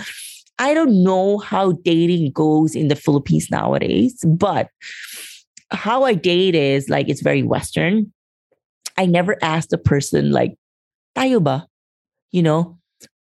I 0.60 0.76
don't 0.76 1.04
know 1.04 1.40
how 1.40 1.72
dating 1.84 2.32
goes 2.32 2.76
in 2.76 2.90
the 2.90 2.96
Philippines 2.96 3.50
nowadays, 3.50 4.24
but 4.24 4.70
how 5.72 6.04
I 6.04 6.14
date 6.14 6.54
is 6.54 6.90
like 6.90 7.10
it's 7.10 7.24
very 7.24 7.42
Western. 7.42 8.14
I 9.00 9.08
never 9.08 9.36
ask 9.42 9.70
the 9.70 9.80
person 9.80 10.30
like, 10.30 10.54
tayo 11.18 11.44
ba? 11.44 11.68
You 12.32 12.44
know, 12.44 12.78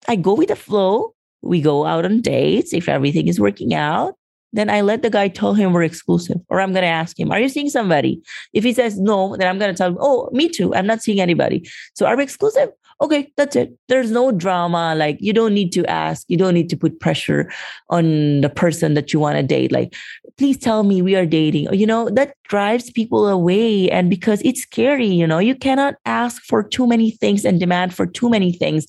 I 0.08 0.16
go 0.16 0.34
with 0.34 0.50
the 0.50 0.56
flow. 0.56 1.13
We 1.42 1.62
go 1.62 1.86
out 1.86 2.06
on 2.06 2.22
dates. 2.22 2.74
If 2.74 2.88
everything 2.88 3.28
is 3.28 3.39
working 3.39 3.74
out, 3.74 4.16
then 4.54 4.70
I 4.70 4.82
let 4.82 5.02
the 5.02 5.10
guy 5.10 5.28
tell 5.28 5.54
him 5.56 5.74
we're 5.74 5.84
exclusive. 5.84 6.38
Or 6.48 6.62
I'm 6.62 6.72
going 6.72 6.84
to 6.84 6.88
ask 6.88 7.20
him, 7.20 7.32
Are 7.32 7.39
you 7.39 7.50
seeing 7.50 7.70
somebody? 7.70 8.22
If 8.54 8.63
he 8.63 8.72
says 8.72 9.00
no, 9.00 9.36
then 9.36 9.48
I'm 9.48 9.60
going 9.60 9.74
to 9.74 9.78
tell 9.78 9.89
him, 9.89 9.98
Oh, 10.00 10.30
me 10.32 10.48
too. 10.48 10.74
I'm 10.74 10.88
not 10.88 11.02
seeing 11.02 11.20
anybody. 11.20 11.68
So 11.96 12.06
are 12.06 12.16
we 12.16 12.24
exclusive? 12.24 12.70
Okay, 13.04 13.34
that's 13.36 13.58
it. 13.58 13.78
There's 13.89 14.12
no 14.12 14.32
drama. 14.32 14.96
Like 14.96 15.18
you 15.20 15.34
don't 15.34 15.54
need 15.54 15.74
to 15.74 15.86
ask. 15.88 16.26
You 16.30 16.38
don't 16.38 16.54
need 16.54 16.70
to 16.70 16.78
put 16.78 17.02
pressure 17.02 17.52
on 17.89 18.39
the 18.39 18.50
person 18.50 18.94
that 18.94 19.12
you 19.12 19.20
want 19.20 19.36
to 19.36 19.44
date. 19.44 19.74
Like, 19.74 19.94
please 20.38 20.58
tell 20.58 20.84
me 20.84 21.02
we 21.02 21.13
are 21.18 21.26
dating. 21.26 21.74
You 21.74 21.86
know, 21.86 22.10
that 22.12 22.36
drives 22.48 22.92
people 22.92 23.28
away. 23.28 23.92
And 23.92 24.10
because 24.10 24.42
it's 24.44 24.62
scary, 24.62 25.08
you 25.08 25.28
know, 25.28 25.39
you 25.39 25.54
cannot 25.54 25.96
ask 26.06 26.42
for 26.44 26.63
too 26.63 26.88
many 26.88 27.12
things 27.12 27.44
and 27.44 27.60
demand 27.60 27.94
for 27.94 28.06
too 28.06 28.30
many 28.30 28.54
things 28.54 28.88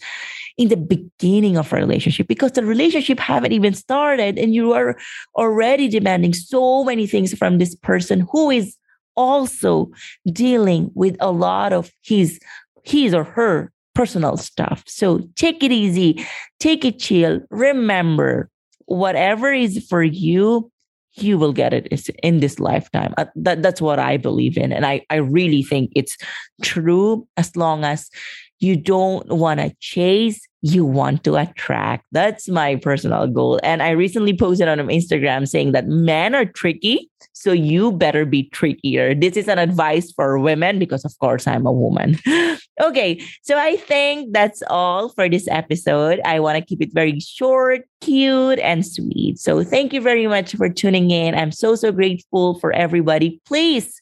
in 0.57 0.69
the 0.69 0.77
beginning 0.77 1.57
of 1.57 1.73
a 1.73 1.77
relationship 1.77 2.29
because 2.29 2.53
the 2.53 2.65
relationship 2.65 3.19
haven't 3.19 3.51
even 3.51 3.75
started 3.75 4.39
and 4.39 4.55
you 4.55 4.73
are 4.73 4.97
already 5.35 5.89
demanding 5.89 6.33
so 6.33 6.85
many 6.85 7.09
things 7.09 7.37
from 7.37 7.59
this 7.59 7.75
person 7.75 8.29
who 8.31 8.53
is 8.53 8.77
also 9.17 9.91
dealing 10.33 10.93
with 10.95 11.17
a 11.19 11.33
lot 11.33 11.73
of 11.73 11.91
his 12.03 12.39
his 12.85 13.13
or 13.13 13.25
her 13.25 13.73
personal 13.95 14.37
stuff. 14.37 14.83
So 14.87 15.21
take 15.37 15.63
it 15.63 15.73
easy, 15.73 16.25
take 16.61 16.85
it 16.85 16.99
chill. 16.99 17.41
Remember, 17.51 18.51
whatever 18.87 19.53
is 19.53 19.85
for 19.89 20.03
you, 20.03 20.71
you 21.17 21.39
will 21.39 21.53
get 21.53 21.73
it 21.73 21.87
in 22.23 22.41
this 22.41 22.59
lifetime. 22.59 23.15
Uh, 23.17 23.27
that, 23.37 23.63
that's 23.63 23.81
what 23.81 23.99
I 23.99 24.17
believe 24.17 24.59
in. 24.59 24.73
And 24.73 24.85
I, 24.85 25.03
I 25.11 25.17
really 25.17 25.63
think 25.63 25.93
it's 25.95 26.17
true 26.63 27.27
as 27.37 27.55
long 27.57 27.85
as 27.85 28.11
you 28.61 28.77
don't 28.77 29.27
want 29.29 29.61
to 29.61 29.75
chase, 29.81 30.41
you 30.63 30.85
want 30.85 31.25
to 31.25 31.37
attract. 31.37 32.07
That's 32.13 32.49
my 32.49 32.77
personal 32.77 33.27
goal. 33.27 33.61
And 33.63 33.83
I 33.83 33.91
recently 33.91 34.37
posted 34.37 34.69
on 34.69 34.79
Instagram 34.79 35.47
saying 35.47 35.73
that 35.73 35.87
men 35.87 36.35
are 36.35 36.47
tricky, 36.47 37.11
so 37.33 37.53
you 37.53 37.93
better 37.93 38.25
be 38.25 38.45
trickier. 38.45 39.15
This 39.15 39.37
is 39.37 39.49
an 39.49 39.59
advice 39.59 40.11
for 40.13 40.39
women 40.39 40.79
because, 40.79 41.05
of 41.05 41.13
course, 41.19 41.47
I'm 41.47 41.67
a 41.67 41.73
woman. 41.73 42.19
okay, 42.83 43.21
so 43.43 43.59
I 43.59 43.77
think 43.77 44.33
that's 44.33 44.63
all 44.69 45.11
for 45.11 45.29
this 45.29 45.47
episode. 45.49 46.21
I 46.25 46.41
want 46.41 46.57
to 46.57 46.65
keep 46.65 46.81
it 46.81 46.95
very 46.95 47.21
short, 47.21 47.83
cute, 48.01 48.59
and 48.61 48.87
sweet. 48.87 49.39
So 49.39 49.63
thank 49.65 49.93
you 49.93 50.01
very 50.01 50.27
much 50.27 50.55
for 50.55 50.71
tuning 50.71 51.11
in. 51.11 51.35
I'm 51.35 51.53
so, 51.53 51.75
so 51.75 51.93
grateful 51.93 52.59
for 52.61 52.73
everybody. 52.73 53.41
Please 53.45 54.01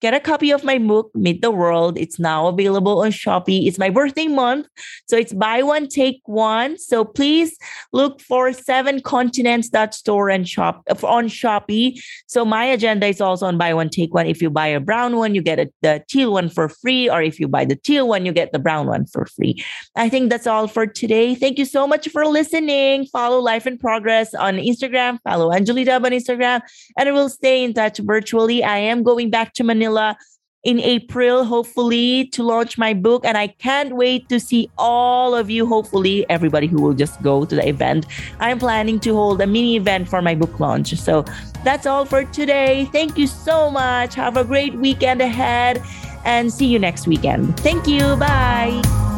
get 0.00 0.14
a 0.14 0.20
copy 0.20 0.50
of 0.50 0.64
my 0.64 0.78
book, 0.78 1.10
Meet 1.14 1.42
the 1.42 1.50
World. 1.50 1.98
It's 1.98 2.18
now 2.18 2.46
available 2.46 3.02
on 3.02 3.10
Shopee. 3.10 3.66
It's 3.66 3.78
my 3.78 3.90
birthday 3.90 4.26
month. 4.26 4.68
So 5.06 5.16
it's 5.16 5.32
buy 5.32 5.62
one, 5.62 5.88
take 5.88 6.20
one. 6.24 6.78
So 6.78 7.04
please 7.04 7.56
look 7.92 8.20
for 8.20 8.52
seven 8.52 9.00
continents 9.00 9.70
store 9.90 10.28
and 10.28 10.48
shop 10.48 10.82
on 11.02 11.28
Shopee. 11.28 12.00
So 12.26 12.44
my 12.44 12.64
agenda 12.64 13.06
is 13.06 13.20
also 13.20 13.46
on 13.46 13.58
buy 13.58 13.74
one, 13.74 13.88
take 13.88 14.14
one. 14.14 14.26
If 14.26 14.40
you 14.40 14.50
buy 14.50 14.66
a 14.68 14.80
brown 14.80 15.16
one, 15.16 15.34
you 15.34 15.42
get 15.42 15.58
a, 15.58 15.70
the 15.82 16.04
teal 16.08 16.32
one 16.32 16.48
for 16.48 16.68
free. 16.68 17.10
Or 17.10 17.20
if 17.22 17.40
you 17.40 17.48
buy 17.48 17.64
the 17.64 17.76
teal 17.76 18.08
one, 18.08 18.24
you 18.24 18.32
get 18.32 18.52
the 18.52 18.58
brown 18.58 18.86
one 18.86 19.06
for 19.06 19.26
free. 19.26 19.64
I 19.96 20.08
think 20.08 20.30
that's 20.30 20.46
all 20.46 20.68
for 20.68 20.86
today. 20.86 21.34
Thank 21.34 21.58
you 21.58 21.64
so 21.64 21.86
much 21.86 22.08
for 22.08 22.26
listening. 22.26 23.06
Follow 23.06 23.40
Life 23.40 23.66
in 23.66 23.78
Progress 23.78 24.34
on 24.34 24.56
Instagram. 24.56 25.18
Follow 25.24 25.50
Dub 25.50 26.04
on 26.04 26.12
Instagram. 26.12 26.60
And 26.96 27.14
we'll 27.14 27.28
stay 27.28 27.64
in 27.64 27.74
touch 27.74 27.98
virtually. 27.98 28.62
I 28.62 28.78
am 28.78 29.02
going 29.02 29.30
back 29.30 29.54
to 29.54 29.64
Manila 29.64 29.87
Manila 29.88 30.16
in 30.64 30.80
April, 30.80 31.44
hopefully, 31.44 32.26
to 32.26 32.42
launch 32.42 32.76
my 32.76 32.92
book. 32.92 33.24
And 33.24 33.38
I 33.38 33.46
can't 33.46 33.96
wait 33.96 34.28
to 34.28 34.40
see 34.40 34.68
all 34.76 35.34
of 35.34 35.48
you, 35.48 35.66
hopefully, 35.66 36.26
everybody 36.28 36.66
who 36.66 36.82
will 36.82 36.94
just 36.94 37.22
go 37.22 37.44
to 37.44 37.54
the 37.54 37.66
event. 37.66 38.06
I'm 38.40 38.58
planning 38.58 39.00
to 39.00 39.14
hold 39.14 39.40
a 39.40 39.46
mini 39.46 39.76
event 39.76 40.08
for 40.08 40.20
my 40.20 40.34
book 40.34 40.58
launch. 40.60 40.94
So 40.96 41.24
that's 41.64 41.86
all 41.86 42.04
for 42.04 42.24
today. 42.24 42.88
Thank 42.92 43.16
you 43.16 43.26
so 43.26 43.70
much. 43.70 44.14
Have 44.14 44.36
a 44.36 44.44
great 44.44 44.74
weekend 44.74 45.22
ahead 45.22 45.82
and 46.24 46.52
see 46.52 46.66
you 46.66 46.78
next 46.78 47.06
weekend. 47.06 47.58
Thank 47.60 47.86
you. 47.86 48.16
Bye. 48.16 49.17